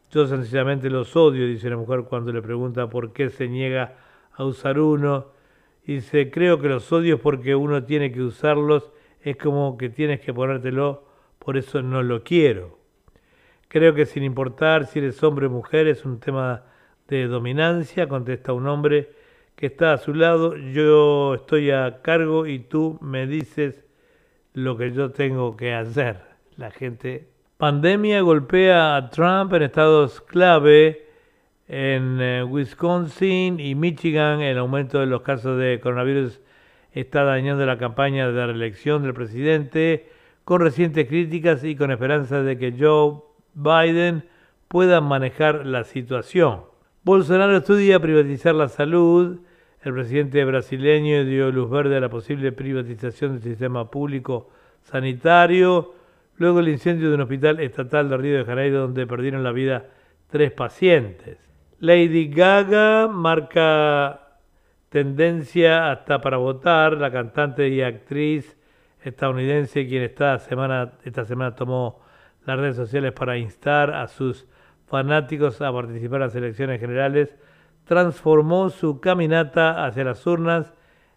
Yo 0.09 0.25
sencillamente 0.25 0.89
los 0.89 1.17
odio, 1.17 1.45
dice 1.45 1.69
la 1.69 1.75
mujer 1.75 2.05
cuando 2.07 2.31
le 2.31 2.41
pregunta 2.41 2.89
por 2.89 3.11
qué 3.11 3.29
se 3.29 3.49
niega 3.49 3.97
a 4.31 4.45
usar 4.45 4.79
uno. 4.79 5.25
Dice, 5.85 6.31
creo 6.31 6.61
que 6.61 6.69
los 6.69 6.89
odio 6.93 7.19
porque 7.19 7.55
uno 7.55 7.83
tiene 7.83 8.13
que 8.13 8.21
usarlos 8.21 8.89
es 9.21 9.35
como 9.35 9.77
que 9.77 9.89
tienes 9.89 10.21
que 10.21 10.33
ponértelo, 10.33 11.03
por 11.39 11.57
eso 11.57 11.81
no 11.81 12.03
lo 12.03 12.23
quiero. 12.23 12.79
Creo 13.67 13.93
que 13.93 14.05
sin 14.05 14.23
importar 14.23 14.85
si 14.85 14.99
eres 14.99 15.21
hombre 15.23 15.47
o 15.47 15.49
mujer 15.49 15.87
es 15.87 16.05
un 16.05 16.21
tema 16.21 16.63
de 17.09 17.27
dominancia, 17.27 18.07
contesta 18.07 18.53
un 18.53 18.65
hombre 18.67 19.11
que 19.57 19.65
está 19.65 19.91
a 19.91 19.97
su 19.97 20.13
lado, 20.13 20.55
yo 20.55 21.33
estoy 21.35 21.71
a 21.71 22.01
cargo 22.01 22.47
y 22.47 22.59
tú 22.59 22.97
me 23.01 23.27
dices 23.27 23.83
lo 24.53 24.77
que 24.77 24.93
yo 24.93 25.11
tengo 25.11 25.57
que 25.57 25.73
hacer. 25.73 26.32
La 26.57 26.71
gente... 26.71 27.29
Pandemia 27.57 28.19
golpea 28.21 28.97
a 28.97 29.09
Trump 29.09 29.53
en 29.53 29.61
estados 29.61 30.19
clave 30.19 31.07
en 31.67 32.19
eh, 32.19 32.43
Wisconsin 32.43 33.59
y 33.59 33.73
Michigan. 33.73 34.41
El 34.41 34.57
aumento 34.57 34.99
de 34.99 35.05
los 35.05 35.21
casos 35.21 35.57
de 35.57 35.79
coronavirus 35.79 36.41
está 36.91 37.23
dañando 37.23 37.65
la 37.65 37.77
campaña 37.77 38.29
de 38.29 38.45
reelección 38.47 39.03
del 39.03 39.13
presidente 39.13 40.09
con 40.43 40.59
recientes 40.59 41.07
críticas 41.07 41.63
y 41.63 41.75
con 41.75 41.91
esperanza 41.91 42.41
de 42.41 42.57
que 42.57 42.75
Joe 42.77 43.21
Biden 43.53 44.25
pueda 44.67 44.99
manejar 44.99 45.65
la 45.65 45.85
situación. 45.85 46.63
Bolsonaro 47.03 47.55
estudia 47.55 47.99
privatizar 47.99 48.55
la 48.55 48.67
salud. 48.67 49.39
El 49.83 49.93
presidente 49.93 50.43
brasileño 50.43 51.23
dio 51.23 51.49
luz 51.51 51.69
verde 51.69 51.95
a 51.95 52.01
la 52.01 52.09
posible 52.09 52.51
privatización 52.51 53.33
del 53.33 53.43
sistema 53.43 53.89
público 53.89 54.49
sanitario. 54.81 56.02
Luego 56.37 56.59
el 56.59 56.69
incendio 56.69 57.09
de 57.09 57.15
un 57.15 57.21
hospital 57.21 57.59
estatal 57.59 58.09
de 58.09 58.17
Río 58.17 58.37
de 58.37 58.45
Janeiro 58.45 58.81
donde 58.81 59.05
perdieron 59.05 59.43
la 59.43 59.51
vida 59.51 59.85
tres 60.27 60.51
pacientes. 60.51 61.37
Lady 61.79 62.27
Gaga 62.27 63.07
marca 63.07 64.39
tendencia 64.89 65.91
hasta 65.91 66.21
para 66.21 66.37
votar. 66.37 66.93
La 66.93 67.11
cantante 67.11 67.67
y 67.69 67.81
actriz 67.81 68.57
estadounidense, 69.03 69.87
quien 69.87 70.03
esta 70.03 70.39
semana, 70.39 70.93
esta 71.03 71.25
semana 71.25 71.55
tomó 71.55 72.01
las 72.45 72.57
redes 72.57 72.75
sociales 72.75 73.11
para 73.11 73.37
instar 73.37 73.93
a 73.93 74.07
sus 74.07 74.47
fanáticos 74.87 75.61
a 75.61 75.71
participar 75.71 76.17
en 76.17 76.27
las 76.27 76.35
elecciones 76.35 76.79
generales, 76.79 77.35
transformó 77.85 78.69
su 78.69 78.99
caminata 78.99 79.85
hacia 79.85 80.03
las 80.03 80.25
urnas 80.25 80.73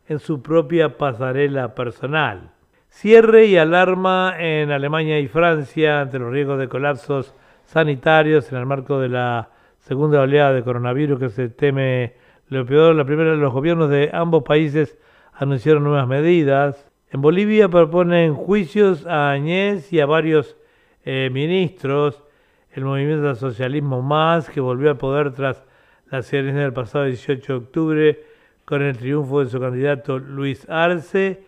en 0.09 0.19
su 0.19 0.43
propia 0.43 0.97
pasarela 0.97 1.75
personal. 1.75 2.56
Cierre 2.97 3.45
y 3.45 3.59
alarma 3.59 4.37
en 4.39 4.71
Alemania 4.71 5.21
y 5.21 5.29
Francia 5.29 6.01
ante 6.01 6.19
los 6.19 6.33
riesgos 6.33 6.59
de 6.59 6.67
colapsos 6.67 7.35
sanitarios 7.67 8.51
en 8.51 8.57
el 8.57 8.65
marco 8.65 8.99
de 8.99 9.11
la 9.11 9.51
segunda 9.81 10.23
oleada 10.23 10.55
de 10.55 10.65
coronavirus 10.65 11.19
que 11.19 11.29
se 11.29 11.51
teme 11.51 12.15
lo 12.49 12.65
peor. 12.65 12.95
La 12.95 13.05
primera, 13.05 13.35
los 13.35 13.53
gobiernos 13.53 13.91
de 13.91 14.09
ambos 14.15 14.45
países 14.45 14.97
anunciaron 15.35 15.85
nuevas 15.85 16.09
medidas. 16.09 16.91
En 17.11 17.21
Bolivia 17.21 17.69
proponen 17.69 18.33
juicios 18.35 19.05
a 19.05 19.31
Añez 19.31 19.93
y 19.93 20.01
a 20.01 20.07
varios 20.07 20.57
eh, 21.05 21.29
ministros. 21.31 22.25
El 22.73 22.87
movimiento 22.87 23.27
del 23.27 23.37
socialismo 23.37 24.01
más, 24.01 24.49
que 24.49 24.63
volvió 24.63 24.89
al 24.89 24.97
poder 24.97 25.35
tras 25.35 25.63
las 26.11 26.33
elecciones 26.33 26.63
del 26.63 26.73
pasado 26.73 27.05
18 27.05 27.53
de 27.53 27.59
octubre, 27.59 28.25
con 28.65 28.81
el 28.81 28.97
triunfo 28.97 29.45
de 29.45 29.51
su 29.51 29.61
candidato 29.61 30.19
Luis 30.19 30.67
Arce, 30.71 31.45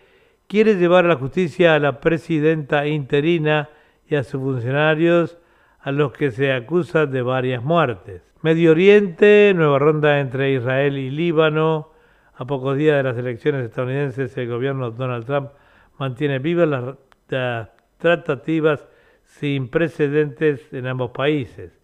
quiere 0.49 0.77
llevar 0.77 1.05
a 1.05 1.09
la 1.09 1.15
justicia 1.15 1.75
a 1.75 1.79
la 1.79 2.01
presidenta 2.01 2.87
interina 2.87 3.69
y 4.07 4.15
a 4.15 4.23
sus 4.23 4.41
funcionarios 4.41 5.37
a 5.79 5.91
los 5.91 6.11
que 6.11 6.31
se 6.31 6.51
acusa 6.51 7.05
de 7.05 7.21
varias 7.21 7.63
muertes. 7.63 8.23
Medio 8.41 8.71
Oriente, 8.71 9.53
nueva 9.55 9.77
ronda 9.77 10.19
entre 10.19 10.51
Israel 10.51 10.97
y 10.97 11.11
Líbano. 11.11 11.91
A 12.33 12.45
pocos 12.45 12.75
días 12.77 12.97
de 12.97 13.03
las 13.03 13.17
elecciones 13.17 13.63
estadounidenses, 13.63 14.35
el 14.37 14.49
gobierno 14.49 14.89
de 14.89 14.97
Donald 14.97 15.25
Trump 15.27 15.51
mantiene 15.99 16.39
vivas 16.39 16.67
las, 16.67 16.95
las 17.27 17.69
tratativas 17.99 18.87
sin 19.23 19.67
precedentes 19.67 20.73
en 20.73 20.87
ambos 20.87 21.11
países. 21.11 21.79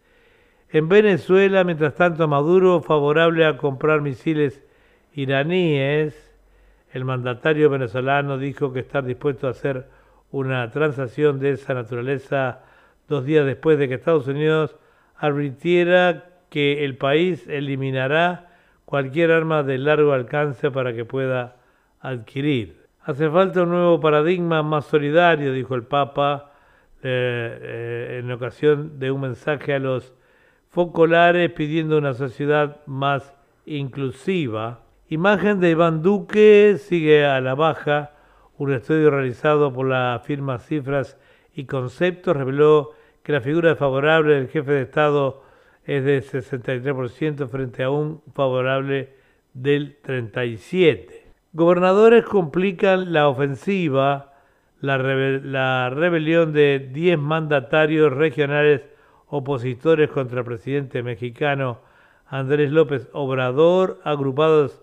En 0.70 0.90
Venezuela, 0.90 1.64
mientras 1.64 1.94
tanto, 1.94 2.28
Maduro, 2.28 2.82
favorable 2.82 3.46
a 3.46 3.58
comprar 3.58 4.02
misiles 4.02 4.64
iraníes, 5.14 6.25
el 6.96 7.04
mandatario 7.04 7.70
venezolano 7.70 8.38
dijo 8.38 8.72
que 8.72 8.80
está 8.80 9.02
dispuesto 9.02 9.48
a 9.48 9.50
hacer 9.50 9.86
una 10.32 10.72
transacción 10.72 11.42
de 11.42 11.52
esa 11.52 11.74
naturaleza 11.74 12.62
dos 13.10 13.26
días 13.26 13.46
después 13.46 13.78
de 13.78 13.90
que 13.90 13.96
Estados 13.96 14.30
Unidos 14.30 14.78
advirtiera 15.18 16.24
que 16.50 16.86
el 16.86 16.96
país 16.96 17.46
eliminará 17.50 18.48
cualquier 18.86 19.32
arma 19.32 19.62
de 19.64 19.78
largo 19.78 20.14
alcance 20.14 20.72
para 20.72 20.94
que 20.94 21.04
pueda 21.04 21.58
adquirir. 22.00 22.86
Hace 23.02 23.30
falta 23.30 23.64
un 23.64 23.72
nuevo 23.72 24.00
paradigma 24.00 24.64
más 24.64 24.86
solidario, 24.86 25.52
dijo 25.52 25.76
el 25.76 25.84
Papa 25.84 26.54
eh, 27.04 27.60
eh, 27.62 28.20
en 28.22 28.32
ocasión 28.32 29.00
de 29.00 29.12
un 29.12 29.20
mensaje 29.20 29.74
a 29.74 29.80
los 29.80 30.14
focolares 30.70 31.52
pidiendo 31.52 31.98
una 31.98 32.14
sociedad 32.14 32.78
más 32.86 33.36
inclusiva. 33.66 34.85
Imagen 35.08 35.60
de 35.60 35.70
Iván 35.70 36.02
Duque 36.02 36.78
sigue 36.80 37.28
a 37.28 37.40
la 37.40 37.54
baja. 37.54 38.14
Un 38.58 38.74
estudio 38.74 39.12
realizado 39.12 39.72
por 39.72 39.86
la 39.86 40.20
firma 40.26 40.58
Cifras 40.58 41.20
y 41.54 41.66
Conceptos 41.66 42.36
reveló 42.36 42.94
que 43.22 43.32
la 43.32 43.40
figura 43.40 43.76
favorable 43.76 44.34
del 44.34 44.48
jefe 44.48 44.72
de 44.72 44.82
Estado 44.82 45.44
es 45.84 46.04
de 46.04 46.24
63% 46.24 47.48
frente 47.48 47.84
a 47.84 47.92
un 47.92 48.24
favorable 48.34 49.14
del 49.54 50.02
37%. 50.02 51.12
Gobernadores 51.54 52.26
complican 52.26 53.14
la 53.14 53.28
ofensiva, 53.28 54.34
la, 54.82 54.98
rebelión 55.92 56.52
de 56.52 56.90
10 56.92 57.20
mandatarios 57.20 58.12
regionales 58.12 58.82
opositores 59.28 60.10
contra 60.10 60.40
el 60.40 60.46
presidente 60.46 61.04
mexicano 61.04 61.82
Andrés 62.26 62.72
López 62.72 63.08
Obrador, 63.14 64.00
agrupados 64.04 64.82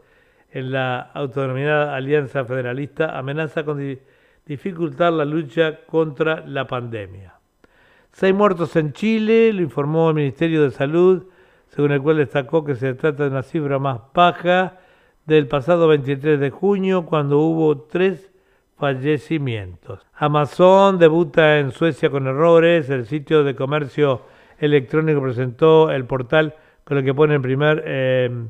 en 0.53 0.71
la 0.71 1.01
autodenominada 1.01 1.97
Alianza 1.97 2.45
Federalista, 2.45 3.19
amenaza 3.19 3.65
con 3.65 3.99
dificultar 4.45 5.13
la 5.13 5.25
lucha 5.25 5.81
contra 5.87 6.45
la 6.47 6.67
pandemia. 6.67 7.35
Seis 8.13 8.35
muertos 8.35 8.77
en 8.77 8.93
Chile, 8.93 9.53
lo 9.53 9.63
informó 9.63 10.11
el 10.11 10.17
Ministerio 10.17 10.63
de 10.63 10.71
Salud, 10.71 11.25
según 11.69 11.93
el 11.93 12.03
cual 12.03 12.19
destacó 12.19 12.65
que 12.65 12.75
se 12.75 12.93
trata 12.95 13.25
de 13.25 13.31
una 13.31 13.43
cifra 13.43 13.79
más 13.79 14.01
baja 14.13 14.79
del 15.25 15.49
pasado 15.49 15.89
23 15.89 16.39
de 16.39 16.51
junio, 16.51 17.07
cuando 17.07 17.39
hubo 17.39 17.83
tres 17.83 18.31
fallecimientos. 18.77 20.05
Amazon 20.15 20.99
debuta 20.99 21.59
en 21.59 21.71
Suecia 21.71 22.11
con 22.11 22.27
errores, 22.27 22.91
el 22.91 23.07
sitio 23.07 23.45
de 23.45 23.55
comercio 23.55 24.23
electrónico 24.59 25.23
presentó 25.23 25.91
el 25.91 26.05
portal 26.05 26.55
con 26.85 26.99
el 26.99 27.05
que 27.05 27.15
pone 27.15 27.37
el 27.37 27.41
primer, 27.41 27.83
eh, 27.87 28.49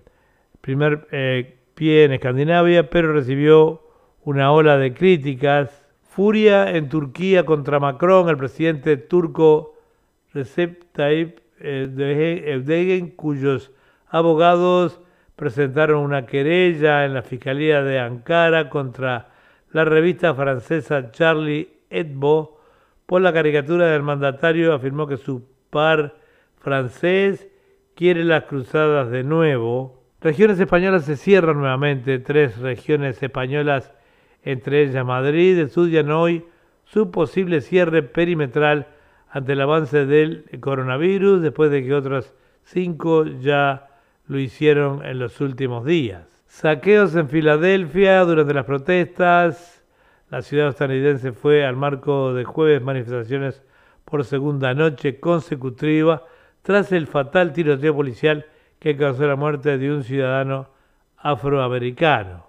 primer 0.60 1.06
eh, 1.12 1.61
en 1.90 2.12
Escandinavia, 2.12 2.90
pero 2.90 3.12
recibió 3.12 3.82
una 4.24 4.52
ola 4.52 4.78
de 4.78 4.94
críticas 4.94 5.84
Furia 6.02 6.70
en 6.76 6.88
Turquía 6.88 7.44
contra 7.44 7.80
Macron, 7.80 8.28
el 8.28 8.36
presidente 8.36 8.96
turco 8.96 9.74
Recep 10.32 10.84
Tayyip 10.92 11.38
Erdogan, 11.58 13.08
cuyos 13.08 13.72
abogados 14.08 15.00
presentaron 15.36 16.04
una 16.04 16.26
querella 16.26 17.04
en 17.04 17.14
la 17.14 17.22
Fiscalía 17.22 17.82
de 17.82 17.98
Ankara 17.98 18.68
contra 18.68 19.30
la 19.72 19.84
revista 19.84 20.34
francesa 20.34 21.10
Charlie 21.10 21.68
Hebdo 21.90 22.58
por 23.06 23.22
la 23.22 23.32
caricatura 23.32 23.86
del 23.86 24.02
mandatario, 24.02 24.72
afirmó 24.72 25.06
que 25.06 25.16
su 25.16 25.48
par 25.70 26.14
francés 26.58 27.48
quiere 27.94 28.24
las 28.24 28.44
cruzadas 28.44 29.10
de 29.10 29.24
nuevo. 29.24 30.01
Regiones 30.22 30.60
españolas 30.60 31.04
se 31.04 31.16
cierran 31.16 31.58
nuevamente, 31.58 32.20
tres 32.20 32.58
regiones 32.58 33.20
españolas 33.20 33.92
entre 34.44 34.82
ellas 34.82 35.04
Madrid, 35.04 35.58
estudian 35.58 36.12
hoy 36.12 36.44
su 36.84 37.10
posible 37.10 37.60
cierre 37.60 38.04
perimetral 38.04 38.86
ante 39.28 39.54
el 39.54 39.60
avance 39.60 40.06
del 40.06 40.44
coronavirus, 40.60 41.42
después 41.42 41.72
de 41.72 41.82
que 41.82 41.94
otras 41.94 42.34
cinco 42.62 43.24
ya 43.24 43.88
lo 44.28 44.38
hicieron 44.38 45.04
en 45.04 45.18
los 45.18 45.40
últimos 45.40 45.84
días. 45.84 46.28
Saqueos 46.46 47.16
en 47.16 47.28
Filadelfia 47.28 48.20
durante 48.20 48.54
las 48.54 48.64
protestas. 48.64 49.82
La 50.30 50.42
ciudad 50.42 50.68
estadounidense 50.68 51.32
fue 51.32 51.66
al 51.66 51.76
marco 51.76 52.32
de 52.32 52.44
jueves 52.44 52.80
manifestaciones 52.80 53.62
por 54.04 54.24
segunda 54.24 54.72
noche 54.72 55.18
consecutiva 55.18 56.22
tras 56.62 56.92
el 56.92 57.08
fatal 57.08 57.52
tiroteo 57.52 57.94
policial 57.94 58.46
que 58.82 58.96
causó 58.96 59.28
la 59.28 59.36
muerte 59.36 59.78
de 59.78 59.92
un 59.92 60.02
ciudadano 60.02 60.66
afroamericano. 61.16 62.44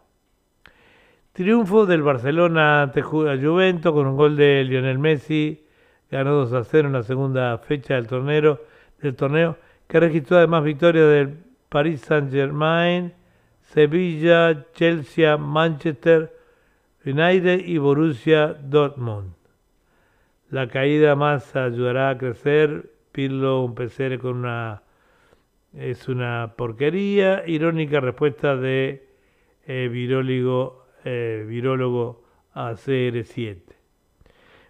Triunfo 1.31 1.85
del 1.85 2.01
Barcelona 2.01 2.81
ante 2.81 3.03
Juventus 3.03 3.91
con 3.91 4.07
un 4.07 4.17
gol 4.17 4.35
de 4.35 4.63
Lionel 4.63 4.97
Messi. 4.97 5.63
Ganó 6.09 6.31
2 6.33 6.53
a 6.53 6.63
0 6.63 6.87
en 6.87 6.93
la 6.93 7.03
segunda 7.03 7.55
fecha 7.59 7.93
del 7.93 8.07
torneo, 8.07 8.59
del 8.99 9.15
torneo 9.15 9.57
que 9.85 9.99
registró 9.99 10.37
además 10.37 10.63
victorias 10.63 11.07
del 11.07 11.37
Paris 11.69 12.01
Saint-Germain, 12.01 13.13
Sevilla, 13.61 14.65
Chelsea, 14.73 15.37
Manchester 15.37 16.35
United 17.05 17.59
y 17.63 17.77
Borussia 17.77 18.55
Dortmund. 18.59 19.33
La 20.49 20.67
caída 20.67 21.15
más 21.15 21.55
ayudará 21.55 22.09
a 22.09 22.17
crecer. 22.17 22.89
Pirlo, 23.11 23.63
un 23.63 23.75
PCR 23.75 24.17
con 24.17 24.37
una. 24.37 24.81
Es 25.73 26.07
una 26.07 26.53
porquería. 26.55 27.43
Irónica 27.47 27.99
respuesta 27.99 28.55
de 28.55 29.07
eh, 29.65 29.89
eh, 31.05 31.45
virólogo 31.47 32.23
ACR7. 32.53 33.61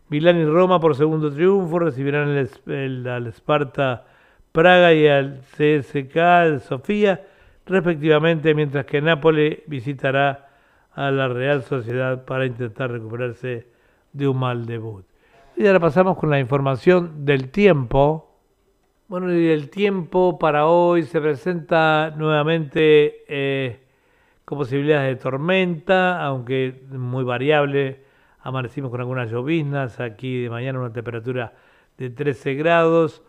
Milán 0.10 0.38
y 0.38 0.46
Roma 0.46 0.80
por 0.80 0.96
segundo 0.96 1.34
triunfo 1.34 1.80
recibirán 1.80 2.30
el, 2.68 3.08
al 3.08 3.28
Sparta 3.28 4.06
Praga 4.52 4.94
y 4.94 5.08
al 5.08 5.42
CSK 5.58 6.60
Sofía, 6.62 7.26
respectivamente, 7.66 8.54
mientras 8.54 8.86
que 8.86 9.02
Nápoles 9.02 9.60
visitará 9.66 10.50
a 10.94 11.10
la 11.10 11.28
Real 11.28 11.64
Sociedad 11.64 12.26
para 12.26 12.46
intentar 12.46 12.92
recuperarse 12.92 13.68
de 14.12 14.28
un 14.28 14.38
mal 14.38 14.66
debut. 14.66 15.06
Y 15.58 15.66
ahora 15.66 15.80
pasamos 15.80 16.18
con 16.18 16.30
la 16.30 16.40
información 16.40 17.26
del 17.26 17.50
tiempo. 17.50 18.33
Bueno, 19.14 19.32
y 19.32 19.50
el 19.50 19.70
tiempo 19.70 20.40
para 20.40 20.66
hoy 20.66 21.04
se 21.04 21.22
presenta 21.22 22.12
nuevamente 22.18 23.24
eh, 23.28 23.80
con 24.44 24.58
posibilidades 24.58 25.16
de 25.16 25.22
tormenta, 25.22 26.20
aunque 26.26 26.82
muy 26.90 27.24
variable. 27.24 28.06
Amanecimos 28.40 28.90
con 28.90 29.02
algunas 29.02 29.30
lloviznas, 29.30 30.00
aquí 30.00 30.42
de 30.42 30.50
mañana 30.50 30.80
una 30.80 30.92
temperatura 30.92 31.54
de 31.96 32.10
13 32.10 32.56
grados. 32.56 33.22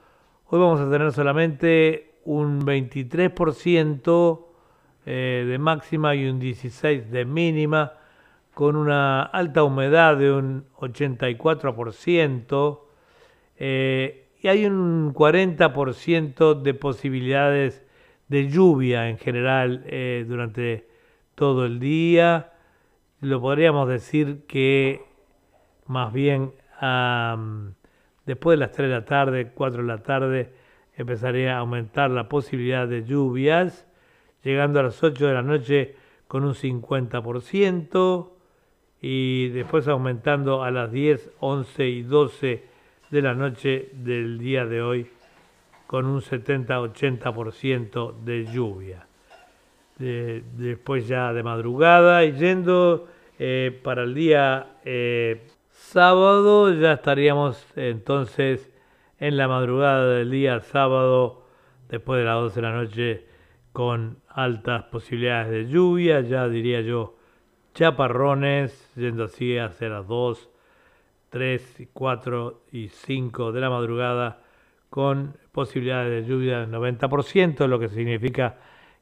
Hoy 0.46 0.58
vamos 0.58 0.80
a 0.80 0.90
tener 0.90 1.12
solamente 1.12 2.14
un 2.24 2.62
23% 2.62 4.46
eh, 5.04 5.44
de 5.46 5.58
máxima 5.58 6.14
y 6.14 6.26
un 6.26 6.40
16% 6.40 7.10
de 7.10 7.26
mínima, 7.26 7.92
con 8.54 8.76
una 8.76 9.24
alta 9.24 9.62
humedad 9.62 10.16
de 10.16 10.32
un 10.32 10.64
84%. 10.78 12.80
Eh, 13.58 14.23
y 14.44 14.48
hay 14.48 14.66
un 14.66 15.14
40% 15.14 16.60
de 16.60 16.74
posibilidades 16.74 17.82
de 18.28 18.50
lluvia 18.50 19.08
en 19.08 19.16
general 19.16 19.84
eh, 19.86 20.26
durante 20.28 20.86
todo 21.34 21.64
el 21.64 21.80
día. 21.80 22.52
Lo 23.22 23.40
podríamos 23.40 23.88
decir 23.88 24.44
que 24.46 25.00
más 25.86 26.12
bien 26.12 26.52
Después 28.26 28.58
de 28.58 28.66
las 28.66 28.72
3 28.72 28.90
de 28.90 28.94
la 28.94 29.04
tarde, 29.06 29.52
4 29.54 29.80
de 29.80 29.88
la 29.88 30.02
tarde, 30.02 30.52
empezaría 30.94 31.56
a 31.56 31.60
aumentar 31.60 32.10
la 32.10 32.28
posibilidad 32.28 32.86
de 32.86 33.02
lluvias, 33.02 33.86
llegando 34.42 34.78
a 34.78 34.82
las 34.82 35.02
8 35.02 35.26
de 35.26 35.32
la 35.32 35.40
noche 35.40 35.96
con 36.28 36.44
un 36.44 36.52
50% 36.52 38.28
y 39.00 39.48
después 39.48 39.88
aumentando 39.88 40.62
a 40.62 40.70
las 40.70 40.92
10, 40.92 41.30
11 41.40 41.88
y 41.88 42.02
12 42.02 42.73
de 43.14 43.22
la 43.22 43.32
noche 43.32 43.90
del 43.92 44.38
día 44.38 44.66
de 44.66 44.82
hoy 44.82 45.06
con 45.86 46.04
un 46.04 46.20
70-80% 46.20 48.24
de 48.24 48.44
lluvia. 48.46 49.06
después 49.96 51.06
ya 51.06 51.32
de 51.32 51.44
madrugada 51.44 52.24
y 52.24 52.32
yendo 52.32 53.06
eh, 53.38 53.80
para 53.84 54.02
el 54.02 54.14
día 54.14 54.78
eh, 54.84 55.46
sábado 55.70 56.74
ya 56.74 56.94
estaríamos 56.94 57.64
entonces 57.76 58.68
en 59.20 59.36
la 59.36 59.46
madrugada 59.46 60.14
del 60.14 60.32
día 60.32 60.58
sábado 60.58 61.44
después 61.88 62.18
de 62.18 62.24
las 62.24 62.34
12 62.34 62.54
de 62.56 62.62
la 62.62 62.72
noche 62.72 63.26
con 63.72 64.18
altas 64.28 64.86
posibilidades 64.86 65.52
de 65.52 65.68
lluvia, 65.68 66.20
ya 66.22 66.48
diría 66.48 66.80
yo 66.80 67.14
chaparrones, 67.74 68.92
yendo 68.96 69.24
así 69.24 69.56
hacia 69.56 69.88
las 69.88 70.08
2, 70.08 70.50
3, 71.34 71.88
4 71.92 72.60
y 72.70 72.90
5 72.90 73.50
de 73.50 73.60
la 73.60 73.68
madrugada 73.68 74.38
con 74.88 75.36
posibilidades 75.50 76.22
de 76.22 76.30
lluvia 76.30 76.60
del 76.60 76.70
90%, 76.70 77.66
lo 77.66 77.80
que 77.80 77.88
significa 77.88 78.58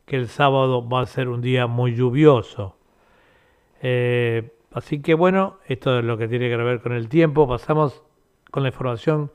que 0.07 0.17
el 0.17 0.29
sábado 0.29 0.89
va 0.89 1.03
a 1.03 1.07
ser 1.07 1.29
un 1.29 1.43
día 1.43 1.67
muy 1.67 1.95
lluvioso. 1.95 2.79
Eh, 3.83 4.51
así 4.73 5.03
que 5.03 5.13
bueno, 5.13 5.59
esto 5.67 5.99
es 5.99 6.07
lo 6.07 6.17
que 6.17 6.27
tiene 6.27 6.49
que 6.49 6.57
ver 6.57 6.81
con 6.81 6.95
el 6.95 7.11
tiempo. 7.11 7.47
Pasamos 7.47 8.03
con 8.51 8.63
la 8.63 8.71
información 8.71 9.31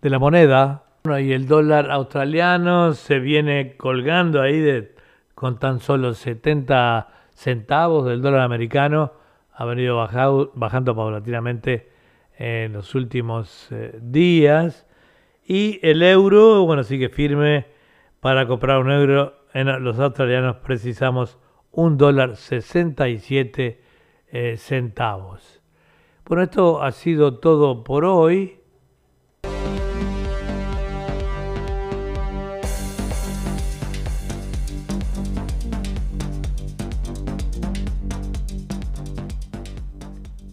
de 0.00 0.08
la 0.08 0.18
moneda. 0.18 0.84
y 1.04 1.32
el 1.32 1.46
dólar 1.46 1.90
australiano 1.90 2.94
se 2.94 3.18
viene 3.18 3.76
colgando 3.76 4.40
ahí 4.40 4.58
de, 4.58 4.94
con 5.34 5.58
tan 5.58 5.80
solo 5.80 6.14
70 6.14 7.08
centavos 7.34 8.06
del 8.06 8.22
dólar 8.22 8.40
americano. 8.40 9.12
Ha 9.52 9.66
venido 9.66 9.98
bajando 9.98 10.96
paulatinamente 10.96 11.97
en 12.38 12.72
los 12.72 12.94
últimos 12.94 13.68
eh, 13.70 13.98
días. 14.00 14.86
Y 15.44 15.80
el 15.82 16.02
euro, 16.02 16.64
bueno, 16.64 16.84
sigue 16.84 17.08
firme. 17.08 17.66
Para 18.20 18.46
comprar 18.48 18.78
un 18.78 18.90
euro 18.90 19.46
en 19.54 19.84
los 19.84 19.98
australianos 20.00 20.56
precisamos 20.56 21.38
un 21.70 21.96
dólar 21.96 22.36
67 22.36 23.80
eh, 24.30 24.56
centavos. 24.56 25.62
Bueno, 26.26 26.42
esto 26.42 26.82
ha 26.82 26.90
sido 26.92 27.38
todo 27.38 27.84
por 27.84 28.04
hoy. 28.04 28.57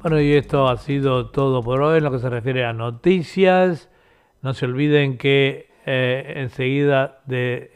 Bueno, 0.05 0.21
y 0.21 0.33
esto 0.33 0.67
ha 0.67 0.77
sido 0.77 1.31
todo 1.31 1.63
por 1.63 1.81
hoy 1.81 1.97
en 1.97 2.03
lo 2.03 2.11
que 2.11 2.19
se 2.19 2.29
refiere 2.29 2.63
a 2.63 2.73
noticias. 2.73 3.89
No 4.43 4.53
se 4.53 4.67
olviden 4.67 5.17
que 5.17 5.71
eh, 5.83 6.33
enseguida 6.35 7.21
de, 7.25 7.71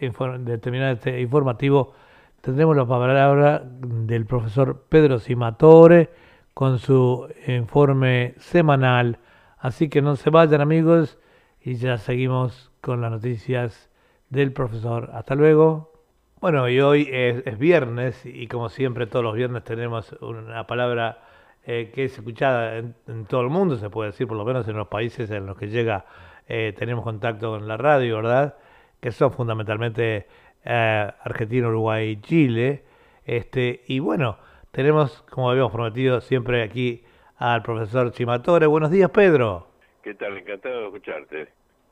terminar 0.61 0.93
este 0.93 1.21
informativo 1.21 1.95
tendremos 2.41 2.77
la 2.77 2.85
palabra 2.85 3.63
del 3.65 4.27
profesor 4.27 4.85
Pedro 4.89 5.17
Simatore 5.17 6.11
con 6.53 6.77
su 6.77 7.27
informe 7.47 8.35
semanal. 8.37 9.17
Así 9.57 9.89
que 9.89 10.03
no 10.03 10.15
se 10.15 10.29
vayan 10.29 10.61
amigos 10.61 11.17
y 11.59 11.77
ya 11.77 11.97
seguimos 11.97 12.69
con 12.79 13.01
las 13.01 13.09
noticias 13.09 13.89
del 14.29 14.53
profesor. 14.53 15.09
Hasta 15.13 15.33
luego. 15.33 15.93
Bueno, 16.41 16.69
y 16.69 16.79
hoy 16.79 17.09
es, 17.11 17.57
viernes 17.57 18.23
y 18.23 18.45
como 18.45 18.69
siempre 18.69 19.07
todos 19.07 19.25
los 19.25 19.33
viernes 19.33 19.63
tenemos 19.63 20.15
una 20.21 20.67
palabra 20.67 21.23
eh, 21.71 21.91
que 21.93 22.05
es 22.05 22.17
escuchada 22.17 22.79
en, 22.79 22.95
todo 23.27 23.41
el 23.41 23.49
mundo, 23.49 23.77
se 23.77 23.91
puede 23.91 24.09
decir, 24.09 24.25
por 24.25 24.35
lo 24.35 24.43
menos 24.43 24.67
en 24.67 24.75
los 24.75 24.87
países 24.87 25.29
en 25.29 25.45
los 25.45 25.55
que 25.55 25.67
llega, 25.67 26.03
eh, 26.47 26.73
tenemos 26.75 27.03
contacto 27.03 27.51
con 27.51 27.67
la 27.67 27.77
radio, 27.77 28.15
¿verdad? 28.15 28.57
Que 28.99 29.11
son 29.11 29.31
fundamentalmente 29.31 30.25
eh, 30.65 31.11
Argentina, 31.21 31.67
Uruguay 31.67 32.09
y 32.09 32.21
Chile. 32.21 32.85
Este, 33.23 33.83
y 33.85 33.99
bueno, 33.99 34.39
tenemos, 34.71 35.21
como 35.29 35.51
habíamos 35.51 35.71
prometido, 35.71 36.21
siempre 36.21 36.63
aquí 36.63 37.03
al 37.37 37.61
profesor 37.61 38.11
Chimatore. 38.13 38.65
Buenos 38.65 38.89
días, 38.89 39.11
Pedro. 39.11 39.67
¿Qué 40.01 40.15
tal? 40.15 40.39
Encantado 40.39 40.79
de 40.79 40.85
escucharte. 40.87 41.47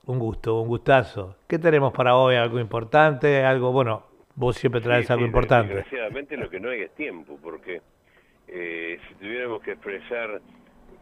Un 0.07 0.17
gusto, 0.17 0.59
un 0.59 0.69
gustazo. 0.69 1.35
¿Qué 1.45 1.59
tenemos 1.59 1.93
para 1.93 2.15
hoy? 2.15 2.35
¿Algo 2.35 2.59
importante? 2.59 3.43
Algo, 3.43 3.71
bueno, 3.71 4.07
vos 4.33 4.55
siempre 4.55 4.81
traes 4.81 5.11
algo 5.11 5.23
importante. 5.27 5.75
Desgraciadamente 5.75 6.35
lo 6.35 6.49
que 6.49 6.59
no 6.59 6.71
hay 6.71 6.81
es 6.81 6.95
tiempo, 6.95 7.37
porque 7.39 7.83
eh, 8.47 8.99
si 9.07 9.15
tuviéramos 9.15 9.61
que 9.61 9.71
expresar 9.71 10.41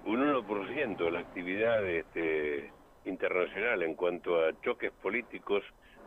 un 0.06 0.22
1% 0.22 0.98
de 0.98 1.12
la 1.12 1.20
actividad 1.20 1.86
este, 1.88 2.72
internacional 3.06 3.84
en 3.84 3.96
cuanto 3.96 4.44
a 4.44 4.52
choques 4.62 4.92
políticos, 5.02 5.64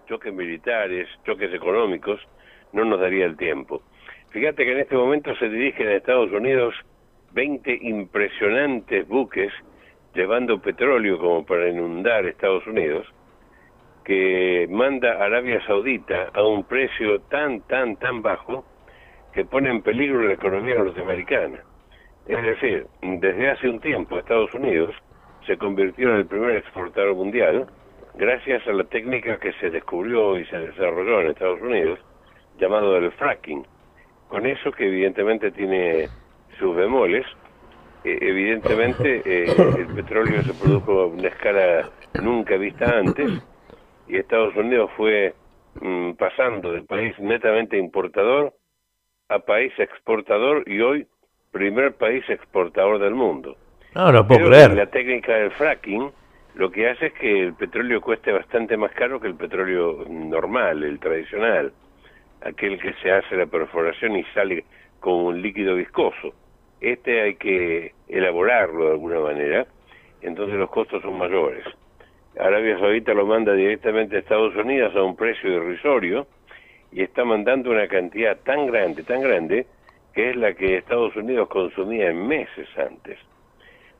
choques 0.08 0.32
militares, 0.32 1.08
choques 1.24 1.52
económicos, 1.52 2.20
no 2.72 2.84
nos 2.84 3.00
daría 3.00 3.26
el 3.26 3.36
tiempo. 3.36 3.82
Fíjate 4.30 4.64
que 4.64 4.72
en 4.72 4.78
este 4.80 4.96
momento 4.96 5.34
se 5.36 5.48
dirigen 5.48 5.88
a 5.88 5.94
Estados 5.94 6.30
Unidos 6.32 6.74
20 7.32 7.78
impresionantes 7.82 9.06
buques 9.06 9.52
llevando 10.14 10.60
petróleo 10.60 11.18
como 11.18 11.44
para 11.44 11.68
inundar 11.68 12.26
Estados 12.26 12.66
Unidos, 12.66 13.06
que 14.04 14.66
manda 14.70 15.22
Arabia 15.24 15.64
Saudita 15.66 16.30
a 16.32 16.42
un 16.42 16.64
precio 16.64 17.20
tan, 17.22 17.60
tan, 17.62 17.96
tan 17.96 18.22
bajo, 18.22 18.64
que 19.38 19.44
pone 19.44 19.70
en 19.70 19.82
peligro 19.82 20.20
la 20.22 20.32
economía 20.32 20.74
norteamericana. 20.74 21.60
Es 22.26 22.42
decir, 22.42 22.88
desde 23.02 23.50
hace 23.50 23.68
un 23.68 23.78
tiempo 23.78 24.18
Estados 24.18 24.52
Unidos 24.52 24.92
se 25.46 25.56
convirtió 25.56 26.10
en 26.10 26.16
el 26.16 26.26
primer 26.26 26.56
exportador 26.56 27.14
mundial 27.14 27.68
gracias 28.16 28.66
a 28.66 28.72
la 28.72 28.82
técnica 28.82 29.38
que 29.38 29.52
se 29.60 29.70
descubrió 29.70 30.36
y 30.40 30.44
se 30.46 30.58
desarrolló 30.58 31.20
en 31.20 31.28
Estados 31.28 31.62
Unidos 31.62 32.00
llamado 32.58 32.96
el 32.96 33.12
fracking. 33.12 33.64
Con 34.26 34.44
eso 34.44 34.72
que 34.72 34.88
evidentemente 34.88 35.52
tiene 35.52 36.08
sus 36.58 36.74
bemoles, 36.74 37.24
eh, 38.02 38.18
evidentemente 38.20 39.22
eh, 39.24 39.54
el 39.78 39.86
petróleo 39.94 40.42
se 40.42 40.54
produjo 40.54 41.02
a 41.02 41.06
una 41.06 41.28
escala 41.28 41.88
nunca 42.20 42.56
vista 42.56 42.86
antes 42.86 43.30
y 44.08 44.16
Estados 44.16 44.56
Unidos 44.56 44.90
fue 44.96 45.32
mm, 45.80 46.14
pasando 46.14 46.72
de 46.72 46.82
país 46.82 47.16
netamente 47.20 47.78
importador 47.78 48.57
a 49.28 49.38
país 49.40 49.72
exportador 49.78 50.64
y 50.66 50.80
hoy 50.80 51.06
primer 51.50 51.94
país 51.94 52.24
exportador 52.28 52.98
del 52.98 53.14
mundo. 53.14 53.56
No, 53.94 54.12
lo 54.12 54.26
puedo 54.26 54.48
creer. 54.48 54.72
La 54.74 54.86
técnica 54.86 55.34
del 55.34 55.50
fracking 55.52 56.10
lo 56.54 56.70
que 56.70 56.88
hace 56.88 57.06
es 57.06 57.12
que 57.14 57.40
el 57.40 57.54
petróleo 57.54 58.00
cueste 58.00 58.32
bastante 58.32 58.76
más 58.76 58.92
caro 58.92 59.20
que 59.20 59.28
el 59.28 59.34
petróleo 59.34 60.04
normal, 60.08 60.82
el 60.82 60.98
tradicional, 60.98 61.72
aquel 62.40 62.80
que 62.80 62.94
se 62.94 63.12
hace 63.12 63.36
la 63.36 63.46
perforación 63.46 64.16
y 64.16 64.24
sale 64.34 64.64
con 65.00 65.14
un 65.14 65.42
líquido 65.42 65.76
viscoso. 65.76 66.34
Este 66.80 67.20
hay 67.20 67.34
que 67.36 67.92
elaborarlo 68.08 68.86
de 68.86 68.90
alguna 68.92 69.20
manera, 69.20 69.66
entonces 70.20 70.56
los 70.56 70.70
costos 70.70 71.02
son 71.02 71.18
mayores. 71.18 71.64
Arabia 72.38 72.78
Saudita 72.78 73.14
lo 73.14 73.26
manda 73.26 73.52
directamente 73.52 74.16
a 74.16 74.20
Estados 74.20 74.54
Unidos 74.54 74.94
a 74.94 75.02
un 75.02 75.16
precio 75.16 75.50
irrisorio, 75.50 76.26
y 76.92 77.02
está 77.02 77.24
mandando 77.24 77.70
una 77.70 77.88
cantidad 77.88 78.36
tan 78.38 78.66
grande, 78.66 79.02
tan 79.02 79.22
grande, 79.22 79.66
que 80.14 80.30
es 80.30 80.36
la 80.36 80.54
que 80.54 80.78
Estados 80.78 81.14
Unidos 81.16 81.48
consumía 81.48 82.10
en 82.10 82.26
meses 82.26 82.68
antes. 82.76 83.18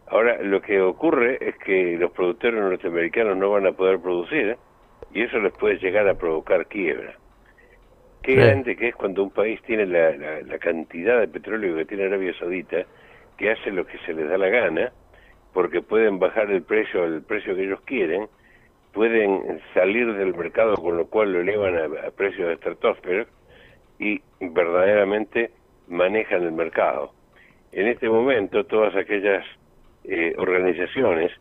Ahora, 0.07 0.43
lo 0.43 0.63
que 0.63 0.81
ocurre 0.81 1.39
es 1.41 1.57
que 1.59 1.97
los 1.99 2.11
productores 2.13 2.59
norteamericanos 2.59 3.37
no 3.37 3.51
van 3.51 3.67
a 3.67 3.73
poder 3.73 4.01
producir 4.01 4.57
y 5.13 5.23
eso 5.23 5.39
les 5.39 5.53
puede 5.53 5.79
llegar 5.79 6.09
a 6.09 6.15
provocar 6.15 6.67
quiebra. 6.67 7.15
Qué 8.23 8.35
grande 8.35 8.77
que 8.77 8.89
es 8.89 8.97
cuando 8.97 9.23
un 9.23 9.31
país 9.31 9.61
tiene 9.63 9.87
la, 9.87 10.11
la, 10.43 10.59
cantidad 10.59 11.21
de 11.21 11.29
petróleo 11.29 11.77
que 11.77 11.85
tiene 11.85 12.05
Arabia 12.05 12.35
Saudita, 12.39 12.85
que 13.37 13.51
hace 13.51 13.71
lo 13.71 13.87
que 13.87 13.99
se 13.99 14.13
les 14.13 14.29
da 14.29 14.37
la 14.37 14.49
gana, 14.49 14.93
porque 15.53 15.83
pueden 15.83 16.19
bajar 16.19 16.51
el 16.51 16.63
precio 16.63 17.05
al 17.05 17.23
precio 17.23 17.55
que 17.55 17.65
ellos 17.65 17.81
quieren, 17.83 18.29
pueden 18.93 19.61
salir 19.75 20.13
del 20.15 20.35
mercado 20.35 20.77
con 20.77 20.97
lo 20.97 21.07
cual 21.07 21.33
lo 21.33 21.41
elevan 21.41 21.77
a, 21.77 22.11
precios 22.11 22.51
estratosféricos 22.51 23.33
y 23.99 24.21
verdaderamente 24.41 25.51
manejan 25.89 26.43
el 26.43 26.53
mercado. 26.53 27.13
En 27.73 27.87
este 27.87 28.09
momento 28.09 28.65
todas 28.65 28.95
aquellas 28.97 29.45
eh, 30.05 30.35
organizaciones 30.39 31.33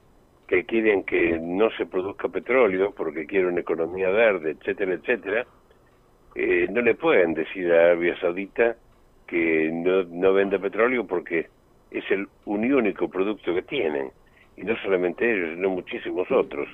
que 0.48 0.66
quieren 0.66 1.04
que 1.04 1.38
no 1.40 1.70
se 1.72 1.86
produzca 1.86 2.30
petróleo 2.30 2.94
porque 2.96 3.26
quieren 3.26 3.50
una 3.50 3.62
economía 3.62 4.10
verde, 4.10 4.52
etcétera, 4.52 4.94
etcétera, 4.94 5.46
eh, 6.36 6.68
no 6.70 6.82
le 6.82 6.96
pueden 6.96 7.34
decir 7.34 7.72
a 7.72 7.86
Arabia 7.86 8.20
Saudita 8.20 8.76
que 9.26 9.70
no, 9.74 10.04
no 10.04 10.34
venda 10.34 10.58
petróleo 10.58 11.06
porque 11.06 11.48
es 11.92 12.10
el 12.12 12.28
un 12.46 12.72
único 12.72 13.10
producto 13.10 13.54
que 13.54 13.62
tienen 13.62 14.12
y 14.56 14.64
no 14.64 14.76
solamente 14.78 15.30
ellos, 15.30 15.56
sino 15.56 15.70
muchísimos 15.70 16.30
otros. 16.32 16.68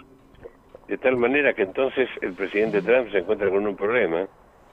De 0.87 0.97
tal 0.97 1.15
manera 1.15 1.53
que 1.53 1.63
entonces 1.63 2.09
el 2.21 2.33
presidente 2.33 2.81
Trump 2.81 3.09
se 3.11 3.19
encuentra 3.19 3.49
con 3.49 3.65
un 3.65 3.75
problema, 3.75 4.27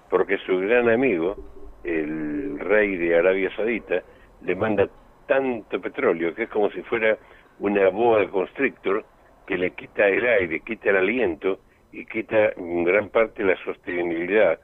porque 0.09 0.39
su 0.39 0.59
gran 0.59 0.89
amigo, 0.89 1.37
el 1.85 2.59
rey 2.59 2.97
de 2.97 3.17
Arabia 3.17 3.55
Saudita, 3.55 4.03
le 4.43 4.55
manda 4.57 4.89
tanto 5.27 5.81
petróleo 5.81 6.35
que 6.35 6.45
es 6.45 6.49
como 6.49 6.71
si 6.71 6.83
fuera 6.83 7.17
una 7.61 7.89
boa 7.91 8.29
constrictor 8.29 9.05
que 9.47 9.57
le 9.57 9.71
quita 9.73 10.09
el 10.09 10.27
aire, 10.27 10.61
quita 10.61 10.91
el 10.91 10.97
aliento 10.97 11.61
y 11.93 12.05
quita 12.07 12.51
en 12.57 12.85
gran 12.85 13.09
parte 13.11 13.45
la 13.45 13.57
sostenibilidad 13.65 14.59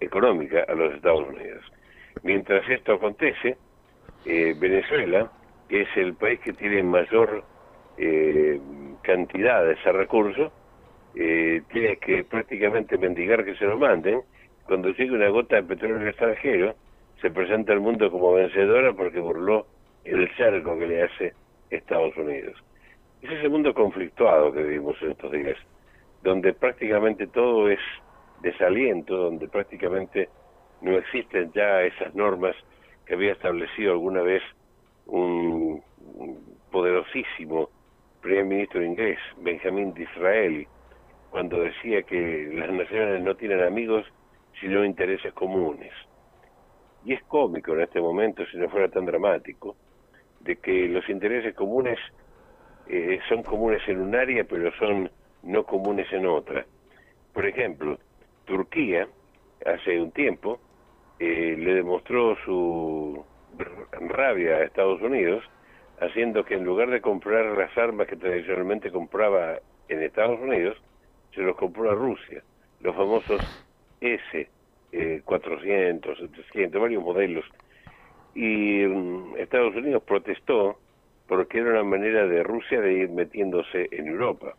económica 0.00 0.64
a 0.66 0.74
los 0.74 0.94
Estados 0.94 1.28
Unidos. 1.28 1.64
Mientras 2.22 2.68
esto 2.68 2.94
acontece, 2.94 3.56
eh, 4.24 4.54
Venezuela, 4.58 5.30
que 5.68 5.82
es 5.82 5.96
el 5.96 6.14
país 6.14 6.40
que 6.40 6.52
tiene 6.52 6.82
mayor 6.82 7.44
eh, 7.96 8.60
cantidad 9.02 9.64
de 9.64 9.72
ese 9.74 9.92
recurso, 9.92 10.52
eh, 11.20 11.62
tiene 11.72 11.96
que 11.96 12.22
prácticamente 12.22 12.96
mendigar 12.96 13.44
que 13.44 13.56
se 13.56 13.64
lo 13.64 13.76
manden. 13.76 14.20
Cuando 14.66 14.90
llega 14.90 15.14
una 15.14 15.28
gota 15.30 15.56
de 15.56 15.64
petróleo 15.64 16.08
extranjero, 16.08 16.76
se 17.20 17.30
presenta 17.32 17.72
al 17.72 17.80
mundo 17.80 18.08
como 18.08 18.34
vencedora 18.34 18.92
porque 18.92 19.18
burló 19.18 19.66
el 20.04 20.28
cerco 20.36 20.78
que 20.78 20.86
le 20.86 21.02
hace 21.02 21.32
Estados 21.70 22.16
Unidos. 22.16 22.62
Es 23.20 23.32
ese 23.32 23.48
mundo 23.48 23.74
conflictuado 23.74 24.52
que 24.52 24.62
vivimos 24.62 24.94
en 25.02 25.10
estos 25.10 25.32
días, 25.32 25.56
donde 26.22 26.52
prácticamente 26.52 27.26
todo 27.26 27.68
es 27.68 27.80
desaliento, 28.40 29.16
donde 29.16 29.48
prácticamente 29.48 30.28
no 30.82 30.96
existen 30.98 31.50
ya 31.52 31.82
esas 31.82 32.14
normas 32.14 32.54
que 33.06 33.14
había 33.14 33.32
establecido 33.32 33.90
alguna 33.90 34.22
vez 34.22 34.42
un 35.06 35.82
poderosísimo 36.70 37.70
primer 38.20 38.44
ministro 38.44 38.84
inglés, 38.84 39.18
Benjamín 39.38 39.92
Disraeli, 39.94 40.68
cuando 41.30 41.60
decía 41.60 42.02
que 42.02 42.50
las 42.52 42.70
naciones 42.70 43.22
no 43.22 43.34
tienen 43.36 43.62
amigos 43.62 44.06
sino 44.60 44.84
intereses 44.84 45.32
comunes. 45.34 45.92
Y 47.04 47.12
es 47.12 47.22
cómico 47.24 47.74
en 47.74 47.82
este 47.82 48.00
momento, 48.00 48.44
si 48.46 48.56
no 48.56 48.68
fuera 48.68 48.88
tan 48.88 49.06
dramático, 49.06 49.76
de 50.40 50.56
que 50.56 50.88
los 50.88 51.08
intereses 51.08 51.54
comunes 51.54 51.98
eh, 52.88 53.20
son 53.28 53.42
comunes 53.42 53.82
en 53.88 54.00
un 54.00 54.14
área, 54.14 54.44
pero 54.44 54.72
son 54.78 55.10
no 55.42 55.64
comunes 55.64 56.12
en 56.12 56.26
otra. 56.26 56.64
Por 57.32 57.46
ejemplo, 57.46 57.98
Turquía, 58.44 59.06
hace 59.64 60.00
un 60.00 60.10
tiempo, 60.10 60.60
eh, 61.18 61.56
le 61.58 61.74
demostró 61.74 62.36
su 62.44 63.24
rabia 63.92 64.56
a 64.56 64.64
Estados 64.64 65.00
Unidos, 65.02 65.44
haciendo 66.00 66.44
que 66.44 66.54
en 66.54 66.64
lugar 66.64 66.90
de 66.90 67.00
comprar 67.00 67.56
las 67.56 67.76
armas 67.76 68.06
que 68.06 68.16
tradicionalmente 68.16 68.90
compraba 68.90 69.58
en 69.88 70.02
Estados 70.02 70.40
Unidos, 70.40 70.76
se 71.38 71.44
los 71.44 71.56
compró 71.56 71.90
a 71.90 71.94
Rusia, 71.94 72.42
los 72.80 72.94
famosos 72.96 73.40
S, 74.00 74.50
400, 75.24 76.18
700, 76.18 76.80
varios 76.80 77.02
modelos. 77.02 77.44
Y 78.34 78.84
mm, 78.84 79.36
Estados 79.36 79.74
Unidos 79.76 80.02
protestó 80.02 80.78
porque 81.28 81.58
era 81.58 81.70
una 81.70 81.84
manera 81.84 82.26
de 82.26 82.42
Rusia 82.42 82.80
de 82.80 82.92
ir 82.92 83.10
metiéndose 83.10 83.88
en 83.92 84.08
Europa. 84.08 84.54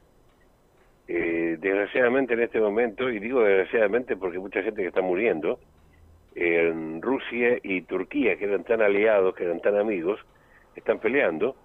Eh, 1.08 1.58
desgraciadamente 1.60 2.36
en 2.36 2.42
este 2.42 2.60
momento, 2.60 3.10
y 3.10 3.20
digo 3.20 3.42
desgraciadamente 3.42 4.15
porque 4.15 4.39
mucha 4.39 4.62
gente 4.62 4.82
que 4.82 4.88
está 4.88 5.02
muriendo, 5.02 5.60
en 6.36 7.02
Rusia 7.02 7.58
y 7.62 7.82
Turquía, 7.82 8.38
que 8.38 8.46
eran 8.46 8.63
tan 8.63 8.82
aliados, 8.82 9.36
que 9.36 9.44
eran 9.44 9.60
tan 9.60 9.76
amigos, 9.76 10.20
están 10.76 11.00
peleando 11.00 11.56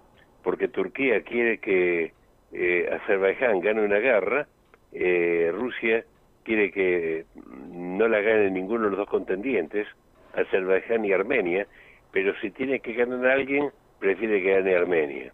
porque 0.43 0.67
Turquía 0.67 1.21
quiere 1.21 1.59
que 1.59 2.13
eh, 2.51 2.89
Azerbaiyán 2.91 3.61
gane 3.61 3.83
una 3.83 3.97
guerra, 3.97 4.47
eh, 4.93 5.51
Rusia 5.53 6.03
quiere 6.43 6.71
que 6.71 7.25
no 7.71 8.07
la 8.07 8.21
gane 8.21 8.51
ninguno 8.51 8.85
de 8.85 8.89
los 8.91 8.99
dos 8.99 9.09
contendientes, 9.09 9.87
Azerbaiyán 10.33 11.05
y 11.05 11.11
Armenia, 11.11 11.67
pero 12.11 12.33
si 12.39 12.51
tiene 12.51 12.79
que 12.79 12.93
ganar 12.93 13.25
a 13.25 13.33
alguien, 13.33 13.71
prefiere 13.99 14.41
que 14.41 14.53
gane 14.53 14.75
Armenia. 14.75 15.33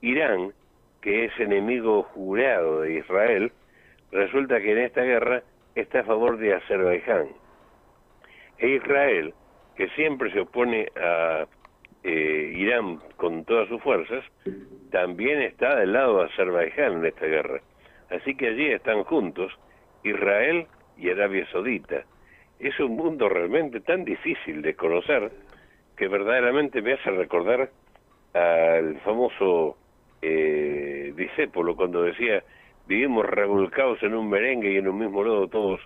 Irán, 0.00 0.52
que 1.02 1.26
es 1.26 1.40
enemigo 1.40 2.02
jurado 2.02 2.80
de 2.80 2.94
Israel, 2.94 3.52
resulta 4.12 4.60
que 4.60 4.72
en 4.72 4.78
esta 4.78 5.02
guerra 5.02 5.42
está 5.74 6.00
a 6.00 6.04
favor 6.04 6.38
de 6.38 6.54
Azerbaiyán. 6.54 7.28
E 8.58 8.68
Israel, 8.68 9.34
que 9.76 9.88
siempre 9.90 10.30
se 10.32 10.40
opone 10.40 10.88
a 10.96 11.46
eh, 12.02 12.52
Irán 12.54 13.00
con 13.16 13.44
todas 13.44 13.68
sus 13.68 13.82
fuerzas, 13.82 14.24
también 14.90 15.40
está 15.42 15.76
del 15.76 15.92
lado 15.92 16.18
de 16.18 16.24
Azerbaiyán 16.24 16.98
en 16.98 17.06
esta 17.06 17.26
guerra. 17.26 17.60
Así 18.10 18.34
que 18.34 18.48
allí 18.48 18.66
están 18.66 19.04
juntos 19.04 19.52
Israel 20.02 20.66
y 20.96 21.10
Arabia 21.10 21.46
Saudita. 21.50 22.04
Es 22.58 22.78
un 22.80 22.96
mundo 22.96 23.28
realmente 23.28 23.80
tan 23.80 24.04
difícil 24.04 24.62
de 24.62 24.74
conocer 24.74 25.30
que 25.96 26.08
verdaderamente 26.08 26.82
me 26.82 26.94
hace 26.94 27.10
recordar 27.10 27.70
al 28.34 29.00
famoso 29.00 29.76
eh, 30.22 31.12
discépolo 31.16 31.74
cuando 31.74 32.02
decía 32.02 32.42
vivimos 32.86 33.24
revolcados 33.24 34.02
en 34.02 34.14
un 34.14 34.28
merengue 34.28 34.72
y 34.72 34.76
en 34.76 34.88
un 34.88 34.98
mismo 34.98 35.22
lodo 35.22 35.46
todos, 35.48 35.80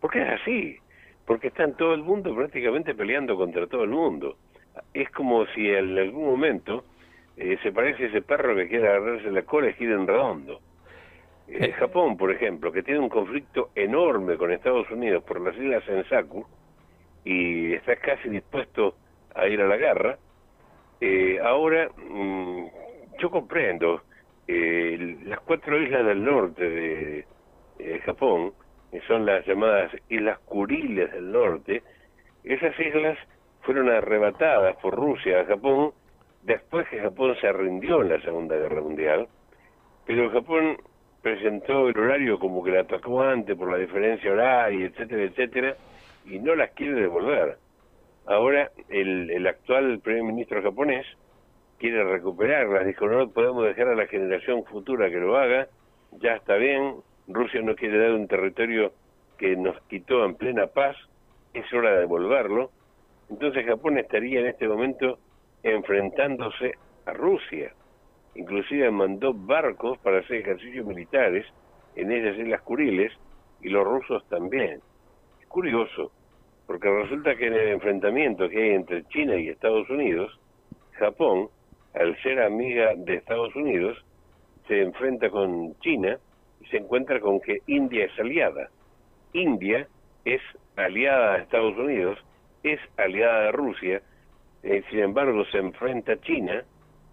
porque 0.00 0.22
es 0.22 0.40
así, 0.40 0.76
porque 1.26 1.48
están 1.48 1.76
todo 1.76 1.92
el 1.92 2.02
mundo 2.02 2.34
prácticamente 2.34 2.94
peleando 2.94 3.36
contra 3.36 3.66
todo 3.66 3.84
el 3.84 3.90
mundo. 3.90 4.36
Es 4.94 5.10
como 5.10 5.46
si 5.48 5.68
en 5.68 5.98
algún 5.98 6.24
momento 6.24 6.84
eh, 7.36 7.58
se 7.62 7.72
parece 7.72 8.06
ese 8.06 8.22
perro 8.22 8.56
que 8.56 8.68
quiere 8.68 8.88
agarrarse 8.88 9.30
la 9.30 9.42
cola 9.42 9.68
y 9.68 9.74
gira 9.74 9.94
en 9.94 10.06
redondo. 10.06 10.60
Eh, 11.48 11.72
Japón, 11.72 12.16
por 12.16 12.32
ejemplo, 12.32 12.72
que 12.72 12.82
tiene 12.82 13.00
un 13.00 13.08
conflicto 13.08 13.70
enorme 13.74 14.36
con 14.36 14.52
Estados 14.52 14.90
Unidos 14.90 15.22
por 15.22 15.40
las 15.40 15.56
islas 15.56 15.84
Sensaku 15.84 16.44
y 17.24 17.74
está 17.74 17.96
casi 17.96 18.28
dispuesto 18.28 18.96
a 19.34 19.46
ir 19.46 19.60
a 19.60 19.66
la 19.66 19.76
guerra, 19.76 20.18
eh, 21.00 21.38
ahora 21.42 21.88
mm, 21.88 22.66
yo 23.18 23.30
comprendo 23.30 24.02
eh, 24.48 25.18
las 25.24 25.40
cuatro 25.40 25.80
islas 25.80 26.06
del 26.06 26.24
norte 26.24 27.24
de 27.78 27.98
Japón, 28.00 28.52
que 28.90 29.00
son 29.02 29.26
las 29.26 29.44
llamadas 29.46 29.92
Islas 30.08 30.38
Kuriles 30.46 31.12
del 31.12 31.30
norte, 31.30 31.82
esas 32.44 32.78
islas 32.78 33.18
fueron 33.62 33.90
arrebatadas 33.90 34.76
por 34.76 34.94
Rusia 34.94 35.40
a 35.40 35.44
Japón 35.44 35.92
después 36.44 36.88
que 36.88 37.00
Japón 37.00 37.36
se 37.40 37.52
rindió 37.52 38.02
en 38.02 38.08
la 38.10 38.20
Segunda 38.22 38.56
Guerra 38.56 38.80
Mundial, 38.80 39.28
pero 40.06 40.30
Japón 40.30 40.78
presentó 41.22 41.88
el 41.88 41.98
horario 41.98 42.38
como 42.38 42.62
que 42.62 42.70
la 42.70 42.80
atacó 42.80 43.22
antes 43.22 43.56
por 43.56 43.70
la 43.70 43.78
diferencia 43.78 44.30
horaria, 44.30 44.86
etcétera, 44.86 45.22
etcétera, 45.22 45.76
y 46.24 46.38
no 46.38 46.54
las 46.54 46.70
quiere 46.70 47.00
devolver. 47.00 47.58
Ahora 48.26 48.70
el, 48.88 49.30
el 49.30 49.46
actual 49.46 50.00
primer 50.00 50.24
ministro 50.24 50.62
japonés 50.62 51.06
quiere 51.78 52.04
recuperarlas, 52.04 52.86
dijo, 52.86 53.06
no 53.06 53.28
podemos 53.30 53.64
dejar 53.64 53.88
a 53.88 53.94
la 53.94 54.06
generación 54.06 54.64
futura 54.64 55.10
que 55.10 55.18
lo 55.18 55.36
haga, 55.36 55.68
ya 56.12 56.34
está 56.34 56.56
bien, 56.56 56.96
Rusia 57.28 57.60
no 57.62 57.74
quiere 57.74 57.98
dar 57.98 58.12
un 58.12 58.28
territorio 58.28 58.92
que 59.36 59.56
nos 59.56 59.80
quitó 59.82 60.24
en 60.24 60.34
plena 60.34 60.66
paz, 60.66 60.96
es 61.52 61.70
hora 61.72 61.92
de 61.92 62.00
devolverlo. 62.00 62.70
Entonces 63.28 63.66
Japón 63.66 63.98
estaría 63.98 64.40
en 64.40 64.46
este 64.46 64.68
momento 64.68 65.18
enfrentándose 65.62 66.72
a 67.06 67.12
Rusia 67.12 67.72
inclusive 68.36 68.90
mandó 68.90 69.32
barcos 69.32 69.98
para 69.98 70.18
hacer 70.18 70.38
ejercicios 70.38 70.86
militares 70.86 71.46
en 71.94 72.12
esas 72.12 72.38
islas 72.38 72.62
Kuriles 72.62 73.12
y 73.62 73.68
los 73.68 73.84
rusos 73.84 74.26
también. 74.28 74.80
Es 75.40 75.46
curioso, 75.48 76.12
porque 76.66 76.88
resulta 76.88 77.36
que 77.36 77.46
en 77.46 77.54
el 77.54 77.68
enfrentamiento 77.68 78.48
que 78.48 78.62
hay 78.62 78.70
entre 78.70 79.04
China 79.08 79.36
y 79.36 79.48
Estados 79.48 79.88
Unidos, 79.88 80.38
Japón, 80.92 81.48
al 81.94 82.20
ser 82.22 82.40
amiga 82.42 82.94
de 82.96 83.14
Estados 83.14 83.54
Unidos, 83.56 83.96
se 84.68 84.82
enfrenta 84.82 85.30
con 85.30 85.78
China 85.80 86.18
y 86.60 86.66
se 86.66 86.78
encuentra 86.78 87.20
con 87.20 87.40
que 87.40 87.60
India 87.66 88.04
es 88.04 88.18
aliada. 88.18 88.68
India 89.32 89.86
es 90.24 90.42
aliada 90.76 91.34
a 91.34 91.38
Estados 91.38 91.76
Unidos, 91.76 92.18
es 92.62 92.80
aliada 92.96 93.44
de 93.44 93.52
Rusia, 93.52 94.02
eh, 94.62 94.82
sin 94.90 95.00
embargo 95.00 95.44
se 95.46 95.58
enfrenta 95.58 96.12
a 96.12 96.20
China, 96.20 96.64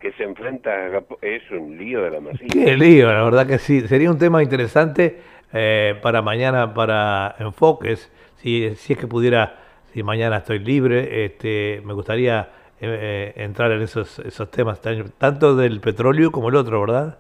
que 0.04 0.12
se 0.12 0.24
enfrenta 0.24 0.70
a 0.70 1.02
es 1.22 1.50
un 1.50 1.78
lío 1.78 2.02
de 2.02 2.12
la 2.12 2.20
masilla. 2.20 2.50
Qué 2.52 2.76
lío, 2.76 3.08
la 3.08 3.24
verdad 3.24 3.48
que 3.48 3.58
sí. 3.58 3.88
Sería 3.88 4.12
un 4.12 4.20
tema 4.20 4.44
interesante 4.44 5.22
eh, 5.54 5.98
para 6.02 6.22
mañana, 6.22 6.74
para 6.74 7.36
enfoques. 7.40 8.12
Si, 8.36 8.76
si 8.76 8.94
es 8.94 9.00
que 9.00 9.08
pudiera, 9.08 9.56
si 9.94 10.04
mañana 10.04 10.40
estoy 10.40 10.60
libre, 10.60 11.24
este, 11.24 11.82
me 11.86 11.94
gustaría 11.94 12.50
eh, 12.82 13.34
eh, 13.38 13.44
entrar 13.44 13.72
en 13.72 13.82
esos, 13.82 14.20
esos 14.20 14.52
temas, 14.52 14.82
tanto 15.18 15.56
del 15.56 15.80
petróleo 15.80 16.32
como 16.32 16.50
el 16.50 16.58
otro, 16.58 16.82
¿verdad? 16.82 17.18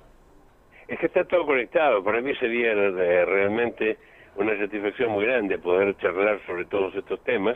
Es 0.89 0.99
que 0.99 1.05
está 1.05 1.23
todo 1.23 1.45
conectado. 1.45 2.03
Para 2.03 2.19
mí 2.19 2.35
sería 2.35 2.73
realmente 2.73 3.97
una 4.35 4.57
satisfacción 4.57 5.11
muy 5.11 5.23
grande 5.23 5.57
poder 5.57 5.95
charlar 5.99 6.41
sobre 6.45 6.65
todos 6.65 6.93
estos 6.95 7.23
temas. 7.23 7.55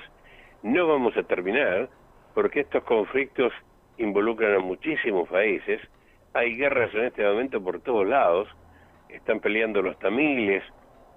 No 0.63 0.87
vamos 0.87 1.17
a 1.17 1.23
terminar 1.23 1.89
porque 2.33 2.61
estos 2.61 2.81
conflictos 2.85 3.51
involucran 3.97 4.55
a 4.55 4.60
muchísimos 4.60 5.27
países, 5.29 5.81
hay 6.33 6.55
guerras 6.55 6.93
en 6.93 7.05
este 7.05 7.23
momento 7.23 7.63
por 7.63 7.79
todos 7.81 8.07
lados, 8.07 8.47
están 9.10 9.39
peleando 9.39 9.81
los 9.81 9.97
tamiles, 9.99 10.63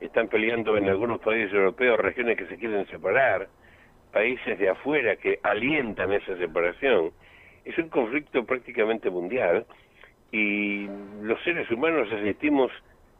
están 0.00 0.28
peleando 0.28 0.76
en 0.76 0.88
algunos 0.88 1.20
países 1.20 1.52
europeos 1.52 1.98
regiones 1.98 2.36
que 2.38 2.46
se 2.46 2.56
quieren 2.56 2.86
separar, 2.86 3.48
países 4.12 4.58
de 4.58 4.70
afuera 4.70 5.16
que 5.16 5.38
alientan 5.42 6.12
esa 6.12 6.36
separación. 6.36 7.12
Es 7.64 7.76
un 7.78 7.88
conflicto 7.88 8.44
prácticamente 8.44 9.10
mundial 9.10 9.66
y 10.32 10.86
los 11.22 11.40
seres 11.42 11.70
humanos 11.70 12.08
asistimos 12.12 12.70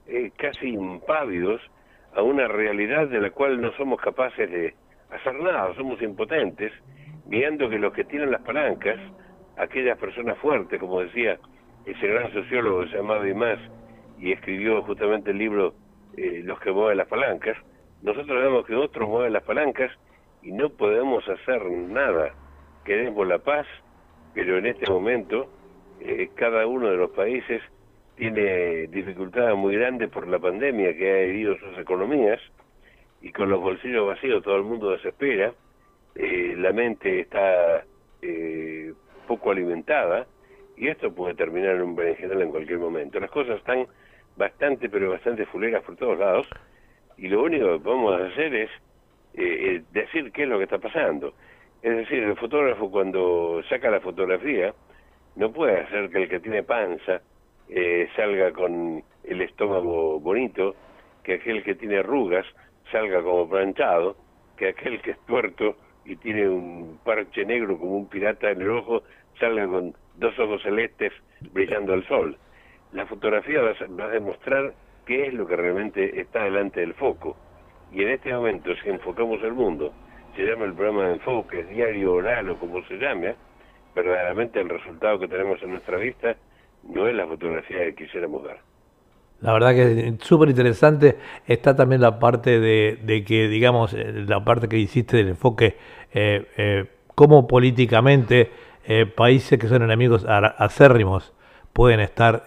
eh, 0.06 0.30
casi 0.36 0.68
impávidos 0.68 1.60
a 2.14 2.22
una 2.22 2.48
realidad 2.48 3.08
de 3.08 3.20
la 3.20 3.30
cual 3.30 3.60
no 3.60 3.72
somos 3.72 4.00
capaces 4.00 4.50
de 4.50 4.74
hacer 5.10 5.34
nada, 5.34 5.74
somos 5.74 6.00
impotentes, 6.02 6.72
viendo 7.26 7.68
que 7.68 7.78
los 7.78 7.92
que 7.92 8.04
tienen 8.04 8.30
las 8.30 8.42
palancas, 8.42 8.98
aquellas 9.60 9.98
personas 9.98 10.38
fuertes, 10.38 10.80
como 10.80 11.00
decía 11.00 11.38
ese 11.86 12.06
gran 12.06 12.32
sociólogo 12.32 12.84
llamado 12.84 13.26
Imás, 13.26 13.58
y 14.18 14.32
escribió 14.32 14.82
justamente 14.82 15.30
el 15.30 15.38
libro 15.38 15.74
eh, 16.16 16.42
Los 16.44 16.60
que 16.60 16.72
mueven 16.72 16.98
las 16.98 17.08
palancas, 17.08 17.56
nosotros 18.02 18.42
vemos 18.42 18.66
que 18.66 18.74
otros 18.74 19.08
mueven 19.08 19.32
las 19.32 19.42
palancas 19.42 19.90
y 20.42 20.52
no 20.52 20.70
podemos 20.70 21.26
hacer 21.28 21.64
nada. 21.70 22.34
Queremos 22.84 23.26
la 23.26 23.38
paz, 23.38 23.66
pero 24.34 24.58
en 24.58 24.66
este 24.66 24.90
momento 24.90 25.50
eh, 26.00 26.30
cada 26.34 26.66
uno 26.66 26.88
de 26.88 26.96
los 26.96 27.10
países 27.10 27.62
tiene 28.16 28.86
dificultades 28.88 29.56
muy 29.56 29.76
grandes 29.76 30.08
por 30.10 30.26
la 30.28 30.38
pandemia 30.38 30.96
que 30.96 31.10
ha 31.10 31.18
herido 31.18 31.56
sus 31.58 31.78
economías 31.78 32.40
y 33.22 33.32
con 33.32 33.50
los 33.50 33.60
bolsillos 33.60 34.06
vacíos 34.06 34.42
todo 34.42 34.56
el 34.56 34.62
mundo 34.62 34.90
desespera, 34.90 35.52
eh, 36.14 36.54
la 36.56 36.72
mente 36.72 37.20
está 37.20 37.84
eh, 38.22 38.92
poco 39.30 39.52
alimentada 39.52 40.26
y 40.76 40.88
esto 40.88 41.14
puede 41.14 41.34
terminar 41.34 41.76
en 41.76 41.82
un 41.82 41.94
berenjenal 41.94 42.42
en 42.42 42.50
cualquier 42.50 42.80
momento. 42.80 43.20
Las 43.20 43.30
cosas 43.30 43.58
están 43.58 43.86
bastante, 44.36 44.88
pero 44.88 45.10
bastante 45.10 45.46
fuleras 45.46 45.84
por 45.84 45.94
todos 45.94 46.18
lados 46.18 46.48
y 47.16 47.28
lo 47.28 47.44
único 47.44 47.72
que 47.74 47.78
podemos 47.78 48.20
hacer 48.20 48.52
es 48.56 48.70
eh, 49.34 49.82
decir 49.92 50.32
qué 50.32 50.42
es 50.42 50.48
lo 50.48 50.58
que 50.58 50.64
está 50.64 50.78
pasando. 50.78 51.34
Es 51.80 51.96
decir, 51.96 52.24
el 52.24 52.36
fotógrafo 52.36 52.90
cuando 52.90 53.62
saca 53.68 53.88
la 53.88 54.00
fotografía 54.00 54.74
no 55.36 55.52
puede 55.52 55.78
hacer 55.78 56.10
que 56.10 56.24
el 56.24 56.28
que 56.28 56.40
tiene 56.40 56.64
panza 56.64 57.20
eh, 57.68 58.08
salga 58.16 58.50
con 58.52 59.04
el 59.22 59.40
estómago 59.42 60.18
bonito, 60.18 60.74
que 61.22 61.34
aquel 61.34 61.62
que 61.62 61.76
tiene 61.76 61.98
arrugas 61.98 62.46
salga 62.90 63.22
como 63.22 63.48
planchado, 63.48 64.16
que 64.56 64.70
aquel 64.70 65.00
que 65.00 65.12
es 65.12 65.20
tuerto 65.26 65.76
y 66.04 66.16
tiene 66.16 66.48
un 66.48 66.98
parche 67.04 67.44
negro 67.44 67.78
como 67.78 67.96
un 67.96 68.08
pirata 68.08 68.50
en 68.50 68.62
el 68.62 68.70
ojo 68.70 69.02
salga 69.38 69.66
con 69.66 69.94
dos 70.16 70.38
ojos 70.38 70.62
celestes 70.62 71.12
brillando 71.52 71.92
al 71.92 72.06
sol. 72.06 72.36
La 72.92 73.06
fotografía 73.06 73.60
va 73.62 74.04
a 74.04 74.08
demostrar 74.08 74.74
qué 75.06 75.26
es 75.26 75.34
lo 75.34 75.46
que 75.46 75.56
realmente 75.56 76.20
está 76.20 76.44
delante 76.44 76.80
del 76.80 76.94
foco. 76.94 77.36
Y 77.92 78.02
en 78.02 78.10
este 78.10 78.32
momento, 78.32 78.70
si 78.82 78.88
enfocamos 78.88 79.42
el 79.42 79.52
mundo, 79.52 79.92
se 80.36 80.42
llama 80.44 80.64
el 80.64 80.74
programa 80.74 81.08
de 81.08 81.14
enfoque, 81.14 81.64
diario 81.64 82.14
oral 82.14 82.50
o 82.50 82.56
como 82.58 82.82
se 82.86 82.96
llame, 82.96 83.34
verdaderamente 83.94 84.60
el 84.60 84.68
resultado 84.68 85.18
que 85.18 85.28
tenemos 85.28 85.62
en 85.62 85.70
nuestra 85.70 85.96
vista 85.96 86.36
no 86.84 87.08
es 87.08 87.14
la 87.14 87.26
fotografía 87.26 87.78
que 87.86 87.94
quisiéramos 87.94 88.44
dar. 88.44 88.58
La 89.40 89.54
verdad 89.54 89.74
que 89.74 90.08
es 90.08 90.14
súper 90.20 90.50
interesante. 90.50 91.16
Está 91.46 91.74
también 91.74 92.00
la 92.00 92.18
parte 92.18 92.60
de, 92.60 93.24
que, 93.26 93.48
digamos, 93.48 93.94
eh, 93.94 94.24
la 94.26 94.44
parte 94.44 94.68
que 94.68 94.76
hiciste 94.76 95.16
del 95.16 95.28
enfoque, 95.28 95.76
eh, 96.12 96.46
eh, 96.56 96.84
cómo 97.14 97.46
políticamente 97.46 98.50
eh, 98.90 99.06
países 99.06 99.58
que 99.58 99.68
son 99.68 99.82
enemigos 99.82 100.26
acérrimos 100.26 101.32
pueden 101.72 102.00
estar 102.00 102.42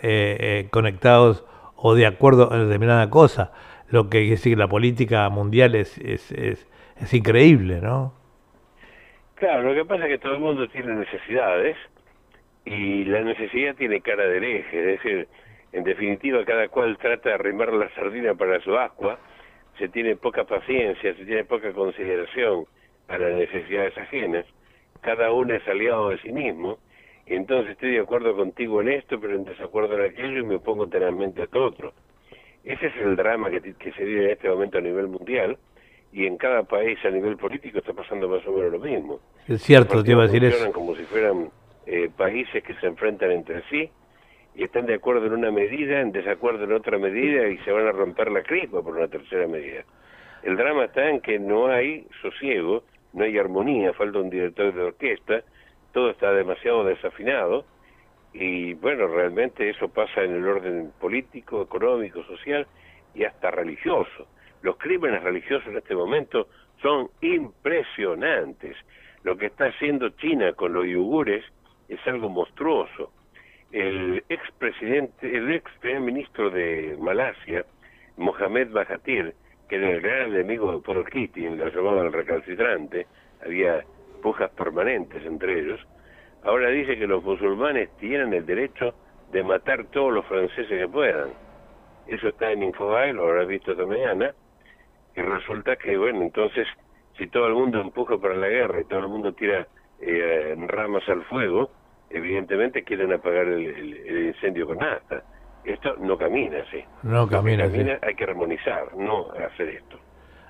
conectados 0.69 1.45
o 1.75 1.95
de 1.95 2.05
acuerdo 2.05 2.49
en 2.53 2.65
determinada 2.65 3.09
cosa. 3.09 3.51
Lo 3.89 4.05
que 4.05 4.19
quiere 4.19 4.29
decir 4.31 4.53
que 4.53 4.59
la 4.59 4.67
política 4.67 5.29
mundial 5.29 5.75
es, 5.75 5.97
es, 5.99 6.31
es, 6.31 7.13
increíble, 7.13 7.79
¿no? 7.81 8.13
Claro, 9.35 9.63
lo 9.63 9.73
que 9.75 9.85
pasa 9.85 10.05
es 10.05 10.09
que 10.09 10.17
todo 10.17 10.33
el 10.33 10.39
mundo 10.39 10.67
tiene 10.69 10.95
necesidades 10.95 11.77
y 12.65 13.03
la 13.03 13.21
necesidad 13.21 13.75
tiene 13.75 13.99
cara 14.01 14.25
del 14.25 14.43
eje, 14.43 14.79
es 14.79 14.85
decir, 14.85 15.27
en 15.73 15.83
definitiva 15.83 16.45
cada 16.45 16.69
cual 16.69 16.97
trata 16.97 17.29
de 17.29 17.35
arrimar 17.35 17.73
la 17.73 17.89
sardina 17.93 18.33
para 18.33 18.61
su 18.61 18.75
agua, 18.77 19.19
se 19.77 19.89
tiene 19.89 20.15
poca 20.15 20.45
paciencia, 20.45 21.13
se 21.15 21.25
tiene 21.25 21.43
poca 21.43 21.73
consideración 21.73 22.65
a 23.09 23.17
las 23.17 23.33
necesidades 23.33 23.97
ajenas, 23.97 24.45
cada 25.03 25.31
uno 25.31 25.53
es 25.53 25.67
aliado 25.67 26.09
de 26.09 26.17
sí 26.19 26.31
mismo, 26.31 26.79
y 27.27 27.35
entonces 27.35 27.73
estoy 27.73 27.91
de 27.91 27.99
acuerdo 27.99 28.35
contigo 28.35 28.81
en 28.81 28.89
esto, 28.89 29.19
pero 29.19 29.35
en 29.35 29.45
desacuerdo 29.45 29.97
en 29.97 30.11
aquello 30.11 30.39
y 30.39 30.43
me 30.43 30.55
opongo 30.55 30.87
tenazmente 30.87 31.43
a 31.43 31.47
todo 31.47 31.65
otro. 31.65 31.93
Ese 32.63 32.87
es 32.87 32.95
el 32.97 33.15
drama 33.15 33.49
que, 33.51 33.61
que 33.75 33.91
se 33.91 34.03
vive 34.03 34.25
en 34.25 34.31
este 34.31 34.49
momento 34.49 34.77
a 34.79 34.81
nivel 34.81 35.07
mundial, 35.07 35.57
y 36.13 36.27
en 36.27 36.37
cada 36.37 36.63
país 36.63 36.97
a 37.03 37.09
nivel 37.09 37.37
político 37.37 37.79
está 37.79 37.91
pasando 37.91 38.29
más 38.29 38.45
o 38.47 38.51
menos 38.51 38.71
lo 38.71 38.79
mismo. 38.79 39.19
Es 39.47 39.63
cierto, 39.63 40.03
te 40.03 40.11
iba 40.11 40.23
a 40.23 40.27
decir 40.27 40.43
eso. 40.45 40.71
como 40.71 40.95
si 40.95 41.03
fueran 41.03 41.49
eh, 41.87 42.09
países 42.15 42.63
que 42.63 42.75
se 42.75 42.85
enfrentan 42.85 43.31
entre 43.31 43.63
sí 43.69 43.89
y 44.55 44.63
están 44.63 44.85
de 44.85 44.93
acuerdo 44.93 45.25
en 45.25 45.33
una 45.33 45.51
medida, 45.51 45.99
en 45.99 46.11
desacuerdo 46.11 46.65
en 46.65 46.73
otra 46.73 46.99
medida 46.99 47.47
y 47.47 47.57
se 47.59 47.71
van 47.71 47.87
a 47.87 47.91
romper 47.91 48.31
la 48.31 48.43
crispa 48.43 48.83
por 48.83 48.95
una 48.95 49.07
tercera 49.07 49.47
medida. 49.47 49.83
El 50.43 50.55
drama 50.55 50.85
está 50.85 51.09
en 51.09 51.19
que 51.19 51.39
no 51.39 51.67
hay 51.67 52.05
sosiego, 52.21 52.83
no 53.13 53.23
hay 53.23 53.37
armonía, 53.37 53.93
falta 53.93 54.19
un 54.19 54.29
director 54.29 54.73
de 54.73 54.81
orquesta, 54.81 55.43
todo 55.91 56.09
está 56.09 56.31
demasiado 56.33 56.83
desafinado 56.83 57.65
y 58.33 58.73
bueno, 58.73 59.07
realmente 59.07 59.69
eso 59.69 59.87
pasa 59.87 60.23
en 60.23 60.33
el 60.33 60.47
orden 60.47 60.91
político, 60.99 61.61
económico, 61.61 62.23
social 62.23 62.65
y 63.13 63.23
hasta 63.23 63.51
religioso. 63.51 64.27
Los 64.63 64.77
crímenes 64.77 65.21
religiosos 65.21 65.67
en 65.67 65.77
este 65.77 65.95
momento 65.95 66.47
son 66.81 67.09
impresionantes. 67.21 68.75
Lo 69.23 69.37
que 69.37 69.47
está 69.47 69.65
haciendo 69.65 70.09
China 70.09 70.53
con 70.53 70.73
los 70.73 70.85
yugures 70.85 71.45
es 71.89 71.99
algo 72.07 72.29
monstruoso. 72.29 73.11
El 73.71 74.23
expresidente, 74.29 75.35
el 75.35 75.51
ex 75.53 75.71
primer 75.79 76.01
ministro 76.01 76.49
de 76.49 76.97
Malasia, 76.99 77.65
Mohamed 78.17 78.69
Mahathir, 78.69 79.35
que 79.67 79.75
era 79.75 79.91
el 79.91 80.01
gran 80.01 80.33
enemigo 80.33 80.71
de 80.71 80.81
Paul 80.81 81.05
Keating, 81.05 81.57
lo 81.57 81.69
llamaban 81.69 82.07
el 82.07 82.13
recalcitrante, 82.13 83.07
había 83.45 83.83
pujas 84.21 84.49
permanentes 84.51 85.25
entre 85.25 85.59
ellos, 85.59 85.79
ahora 86.43 86.69
dice 86.69 86.97
que 86.97 87.07
los 87.07 87.23
musulmanes 87.23 87.89
tienen 87.97 88.33
el 88.33 88.45
derecho 88.45 88.93
de 89.31 89.43
matar 89.43 89.85
todos 89.85 90.13
los 90.13 90.25
franceses 90.27 90.67
que 90.67 90.87
puedan. 90.87 91.29
Eso 92.07 92.27
está 92.29 92.51
en 92.51 92.63
Infobae, 92.63 93.13
lo 93.13 93.23
habrás 93.23 93.47
visto 93.47 93.71
esta 93.71 93.85
mañana, 93.85 94.33
y 95.15 95.21
resulta 95.21 95.75
que, 95.75 95.97
bueno, 95.97 96.21
entonces, 96.21 96.67
si 97.17 97.27
todo 97.27 97.47
el 97.47 97.53
mundo 97.53 97.79
empuja 97.79 98.17
para 98.17 98.35
la 98.35 98.47
guerra 98.47 98.81
y 98.81 98.85
todo 98.85 98.99
el 98.99 99.07
mundo 99.07 99.33
tira 99.33 99.67
eh, 100.01 100.55
ramas 100.67 101.07
al 101.07 101.23
fuego, 101.25 101.71
evidentemente 102.09 102.83
quieren 102.83 103.13
apagar 103.13 103.47
el, 103.47 104.27
incendio 104.27 104.67
con 104.67 104.77
nada. 104.77 105.23
Esto 105.63 105.95
no 105.99 106.17
camina 106.17 106.59
así. 106.59 106.83
No 107.03 107.27
camina, 107.27 107.63
camina 107.63 107.99
Hay 108.01 108.15
que 108.15 108.23
armonizar, 108.25 108.95
no 108.95 109.31
hacer 109.31 109.69
esto. 109.69 109.97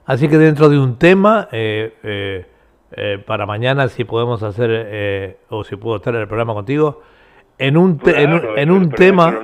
Así 0.05 0.27
que 0.27 0.37
dentro 0.37 0.69
de 0.69 0.79
un 0.79 0.97
tema, 0.97 1.47
eh, 1.51 1.93
eh, 2.03 2.45
eh 2.91 3.23
para 3.25 3.45
mañana 3.45 3.87
si 3.87 4.03
podemos 4.03 4.43
hacer, 4.43 5.37
o 5.49 5.63
si 5.63 5.75
puedo 5.75 5.97
estar 5.97 6.13
en 6.15 6.21
el 6.21 6.27
programa 6.27 6.53
contigo, 6.53 7.01
en 7.57 7.77
un, 7.77 8.01
en 8.05 8.33
un, 8.33 8.57
en 8.57 8.71
un 8.71 8.89
tema... 8.89 9.39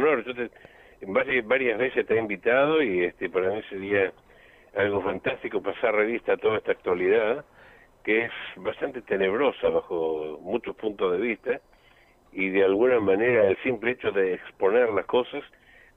varias, 1.08 1.48
varias 1.48 1.78
veces 1.78 2.06
te 2.06 2.16
he 2.16 2.20
invitado 2.20 2.82
y 2.82 3.06
este 3.06 3.30
para 3.30 3.52
mí 3.52 3.62
sería 3.70 4.12
algo 4.76 5.02
fantástico 5.02 5.62
pasar 5.62 5.96
revista 5.96 6.34
a 6.34 6.38
toda 6.38 6.58
esta 6.58 6.72
actualidad, 6.72 7.46
que 8.04 8.26
es 8.26 8.32
bastante 8.58 9.02
tenebrosa 9.02 9.70
bajo 9.70 10.40
muchos 10.42 10.76
puntos 10.76 11.12
de 11.12 11.18
vista, 11.20 11.62
y 12.32 12.50
de 12.50 12.64
alguna 12.64 13.00
manera 13.00 13.48
el 13.48 13.58
simple 13.64 13.92
hecho 13.92 14.12
de 14.12 14.34
exponer 14.36 14.90
las 14.92 15.06
cosas 15.06 15.44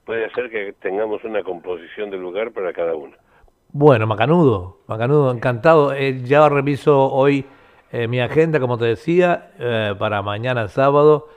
puede 0.04 0.24
hacer 0.26 0.50
que 0.50 0.72
tengamos 0.80 1.22
una 1.24 1.42
composición 1.42 2.10
de 2.10 2.18
lugar 2.18 2.52
para 2.52 2.72
cada 2.72 2.94
uno. 2.94 3.16
Bueno, 3.72 4.06
Macanudo, 4.06 4.78
Macanudo, 4.86 5.30
encantado. 5.32 5.94
Eh, 5.94 6.20
ya 6.24 6.48
reviso 6.48 7.10
hoy 7.10 7.46
eh, 7.90 8.08
mi 8.08 8.20
agenda, 8.20 8.58
como 8.58 8.78
te 8.78 8.86
decía, 8.86 9.52
eh, 9.58 9.94
para 9.98 10.22
mañana 10.22 10.68
sábado, 10.68 11.28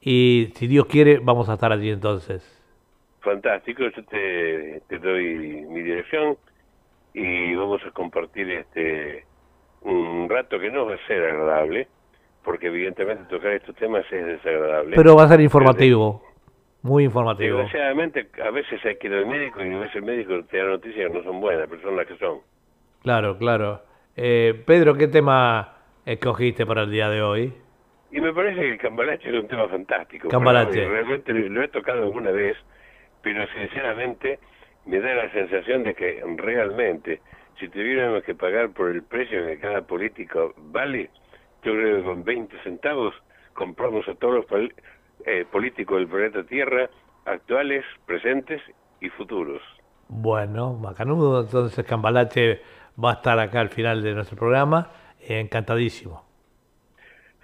y 0.00 0.52
si 0.54 0.66
Dios 0.66 0.86
quiere, 0.86 1.18
vamos 1.18 1.48
a 1.48 1.54
estar 1.54 1.72
allí 1.72 1.90
entonces. 1.90 2.62
Fantástico, 3.20 3.82
yo 3.84 4.04
te, 4.04 4.82
te 4.86 4.98
doy 4.98 5.64
mi 5.68 5.80
dirección 5.80 6.36
y 7.14 7.54
vamos 7.54 7.80
a 7.86 7.90
compartir 7.90 8.50
este 8.50 9.24
un 9.80 10.28
rato 10.28 10.58
que 10.58 10.70
no 10.70 10.86
va 10.86 10.94
a 10.94 11.06
ser 11.06 11.22
agradable, 11.24 11.88
porque 12.44 12.66
evidentemente 12.66 13.24
tocar 13.24 13.52
estos 13.52 13.74
temas 13.76 14.04
es 14.12 14.26
desagradable. 14.26 14.96
Pero 14.96 15.16
va 15.16 15.24
a 15.24 15.28
ser 15.28 15.40
informativo, 15.40 16.22
muy 16.82 17.04
informativo. 17.04 17.58
Desgraciadamente 17.58 18.28
a 18.44 18.50
veces 18.50 18.84
hay 18.84 18.96
que 18.96 19.08
ir 19.08 19.14
al 19.14 19.26
médico 19.26 19.64
y 19.64 19.72
a 19.72 19.78
veces 19.78 19.96
el 19.96 20.02
médico 20.02 20.44
te 20.44 20.58
da 20.58 20.64
noticias 20.64 21.10
que 21.10 21.18
no 21.18 21.24
son 21.24 21.40
buenas, 21.40 21.66
pero 21.68 21.82
son 21.82 21.96
las 21.96 22.06
que 22.06 22.16
son. 22.18 22.38
Claro, 23.02 23.36
claro. 23.38 23.82
Eh, 24.16 24.62
Pedro, 24.66 24.94
¿qué 24.94 25.08
tema 25.08 25.78
escogiste 26.04 26.66
para 26.66 26.82
el 26.82 26.90
día 26.90 27.08
de 27.08 27.22
hoy? 27.22 27.52
Y 28.12 28.20
me 28.20 28.32
parece 28.32 28.60
que 28.60 28.70
el 28.72 28.78
cambalache 28.78 29.28
es 29.28 29.34
un 29.34 29.48
tema 29.48 29.66
fantástico. 29.68 30.28
Cambalache. 30.28 30.86
Realmente 30.86 31.32
lo 31.32 31.62
he 31.62 31.68
tocado 31.68 32.04
alguna 32.04 32.30
vez, 32.30 32.56
pero 33.22 33.44
sinceramente 33.58 34.38
me 34.86 35.00
da 35.00 35.14
la 35.14 35.32
sensación 35.32 35.82
de 35.82 35.94
que 35.94 36.22
realmente, 36.36 37.20
si 37.58 37.68
tuviéramos 37.68 38.22
que 38.22 38.34
pagar 38.34 38.70
por 38.70 38.90
el 38.90 39.02
precio 39.02 39.44
que 39.46 39.58
cada 39.58 39.82
político 39.82 40.54
vale, 40.56 41.10
yo 41.64 41.72
creo 41.72 41.98
que 41.98 42.02
con 42.04 42.24
20 42.24 42.62
centavos 42.62 43.14
compramos 43.54 44.06
a 44.08 44.14
todos 44.14 44.44
los 44.50 44.70
eh, 45.26 45.44
políticos 45.50 45.98
del 45.98 46.08
planeta 46.08 46.44
Tierra, 46.44 46.88
actuales, 47.24 47.84
presentes 48.06 48.60
y 49.00 49.08
futuros. 49.10 49.62
Bueno, 50.08 50.74
macanudo, 50.74 51.42
entonces 51.42 51.84
Cambalache 51.86 52.60
va 53.02 53.10
a 53.10 53.14
estar 53.14 53.38
acá 53.38 53.60
al 53.60 53.70
final 53.70 54.02
de 54.02 54.14
nuestro 54.14 54.36
programa, 54.36 54.90
encantadísimo. 55.20 56.24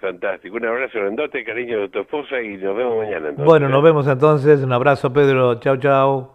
Fantástico. 0.01 0.57
Un 0.57 0.65
abrazo 0.65 0.99
grandote, 0.99 1.43
cariño 1.43 1.81
de 1.81 1.89
tu 1.89 1.99
esposa 1.99 2.41
y 2.41 2.57
nos 2.57 2.75
vemos 2.75 2.97
mañana. 2.97 3.31
Bueno, 3.37 3.69
nos 3.69 3.83
vemos 3.83 4.07
entonces. 4.07 4.63
Un 4.63 4.73
abrazo, 4.73 5.13
Pedro. 5.13 5.59
Chao, 5.59 5.77
chao. 5.77 6.33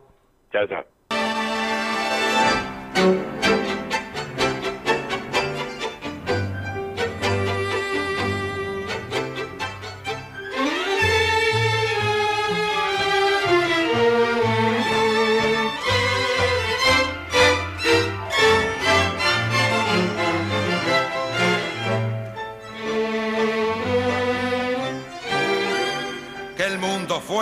Chao, 0.53 0.67
chao. 0.69 0.96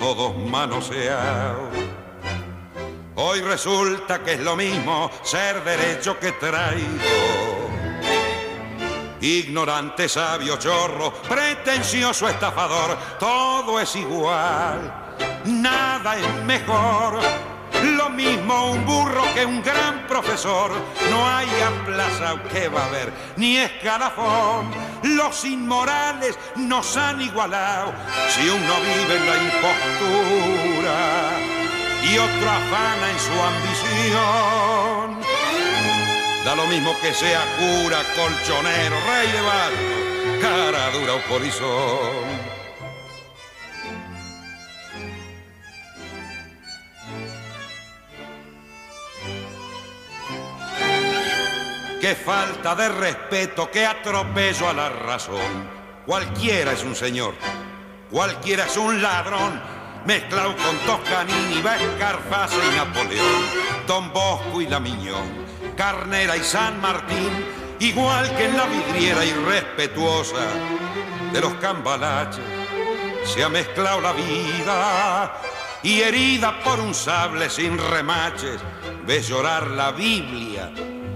todos 0.00 0.34
manoseados. 0.34 1.68
Hoy 3.16 3.42
resulta 3.42 4.20
que 4.20 4.32
es 4.32 4.40
lo 4.40 4.56
mismo 4.56 5.10
ser 5.22 5.62
derecho 5.62 6.18
que 6.18 6.32
traigo. 6.32 7.68
Ignorante, 9.20 10.08
sabio, 10.08 10.56
chorro, 10.56 11.12
pretencioso, 11.12 12.26
estafador, 12.26 12.96
todo 13.18 13.78
es 13.78 13.94
igual, 13.94 15.16
nada 15.44 16.16
es 16.16 16.44
mejor 16.44 17.20
lo 17.82 18.10
mismo 18.10 18.72
un 18.72 18.84
burro 18.84 19.22
que 19.34 19.44
un 19.44 19.62
gran 19.62 20.06
profesor. 20.06 20.70
No 21.10 21.26
hay 21.26 21.48
plaza 21.86 22.42
que 22.50 22.68
va 22.68 22.82
a 22.82 22.86
haber, 22.86 23.12
ni 23.36 23.56
escalafón. 23.56 24.70
Los 25.02 25.44
inmorales 25.44 26.38
nos 26.56 26.96
han 26.96 27.20
igualado. 27.20 27.92
Si 28.28 28.48
uno 28.48 28.74
vive 28.80 29.16
en 29.16 29.26
la 29.26 29.36
impostura 29.44 30.98
y 32.10 32.18
otro 32.18 32.50
afana 32.50 33.10
en 33.10 33.18
su 33.18 33.32
ambición. 33.52 35.20
Da 36.44 36.54
lo 36.56 36.66
mismo 36.66 36.96
que 37.00 37.12
sea 37.12 37.42
cura, 37.58 37.98
colchonero, 38.16 38.96
rey 39.06 39.30
de 39.30 39.40
barro, 39.42 40.40
cara 40.40 40.90
dura 40.90 41.14
o 41.14 41.20
polizón. 41.28 42.29
Qué 52.10 52.16
falta 52.16 52.74
de 52.74 52.88
respeto, 52.88 53.70
qué 53.70 53.86
atropello 53.86 54.68
a 54.68 54.72
la 54.72 54.88
razón. 54.88 55.70
Cualquiera 56.04 56.72
es 56.72 56.82
un 56.82 56.96
señor, 56.96 57.34
cualquiera 58.10 58.66
es 58.66 58.76
un 58.76 59.00
ladrón, 59.00 59.62
mezclado 60.06 60.56
con 60.56 60.76
Toscanini, 60.78 61.62
Vescarfase 61.62 62.56
y 62.56 62.76
Napoleón, 62.76 63.44
Don 63.86 64.12
Bosco 64.12 64.60
y 64.60 64.66
La 64.66 64.80
Miñón, 64.80 65.46
Carnera 65.76 66.36
y 66.36 66.42
San 66.42 66.80
Martín, 66.80 67.30
igual 67.78 68.34
que 68.34 68.46
en 68.46 68.56
la 68.56 68.66
vidriera 68.66 69.24
irrespetuosa 69.24 70.48
de 71.32 71.40
los 71.40 71.54
cambalaches, 71.60 72.42
se 73.24 73.44
ha 73.44 73.48
mezclado 73.48 74.00
la 74.00 74.12
vida 74.14 75.40
y 75.84 76.00
herida 76.00 76.58
por 76.64 76.80
un 76.80 76.92
sable 76.92 77.48
sin 77.48 77.78
remaches, 77.78 78.60
ves 79.06 79.28
llorar 79.28 79.68
la 79.68 79.92
Biblia 79.92 80.72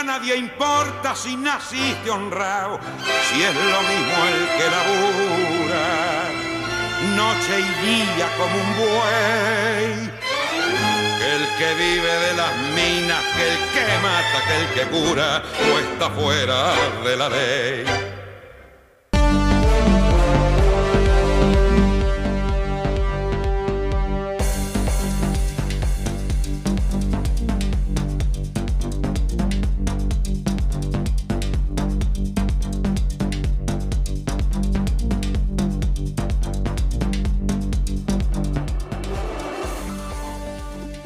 a 0.00 0.02
nadie 0.02 0.34
importa 0.34 1.14
si 1.14 1.36
naciste 1.36 2.10
honrado, 2.10 2.80
si 3.28 3.42
es 3.42 3.54
lo 3.54 3.80
mismo 3.82 4.18
el 4.32 4.42
que 4.56 4.66
labura, 4.76 5.84
noche 7.16 7.60
y 7.60 7.86
día 7.86 8.28
como 8.38 8.56
un 8.56 8.76
buey. 8.78 10.10
Que 11.18 11.36
el 11.36 11.46
que 11.58 11.74
vive 11.74 12.12
de 12.26 12.34
las 12.34 12.56
minas, 12.74 13.22
que 13.36 13.52
el 13.52 13.58
que 13.74 13.98
mata, 14.02 14.38
que 14.46 14.56
el 14.56 14.66
que 14.74 14.84
cura, 14.90 15.42
o 15.70 15.78
está 15.78 16.08
fuera 16.10 16.72
de 17.04 17.16
la 17.16 17.28
ley. 17.28 18.09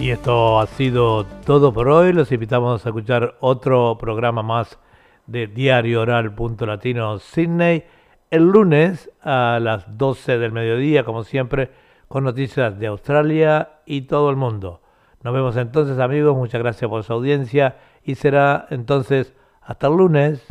Y 0.05 0.11
esto 0.11 0.61
ha 0.61 0.67
sido 0.67 1.25
todo 1.47 1.73
por 1.73 1.89
hoy. 1.89 2.13
Los 2.13 2.31
invitamos 2.31 2.85
a 2.85 2.91
escuchar 2.91 3.39
otro 3.41 3.97
programa 3.99 4.43
más 4.43 4.79
de 5.27 5.47
Diario 5.47 6.03
Oral 6.03 6.35
Latino 6.67 7.19
Sydney 7.19 7.85
el 8.31 8.43
lunes 8.43 9.11
a 9.23 9.59
las 9.63 9.97
12 9.97 10.37
del 10.37 10.53
mediodía, 10.53 11.05
como 11.05 11.25
siempre, 11.25 11.71
con 12.07 12.23
noticias 12.23 12.79
de 12.79 12.89
Australia 12.89 13.79
y 13.87 14.03
todo 14.03 14.29
el 14.29 14.37
mundo. 14.37 14.83
Nos 15.23 15.33
vemos 15.33 15.57
entonces 15.57 15.99
amigos, 15.99 16.37
muchas 16.37 16.61
gracias 16.61 16.91
por 16.91 17.03
su 17.03 17.15
audiencia 17.15 17.79
y 18.05 18.17
será 18.17 18.67
entonces 18.69 19.33
hasta 19.63 19.87
el 19.87 19.97
lunes. 19.97 20.47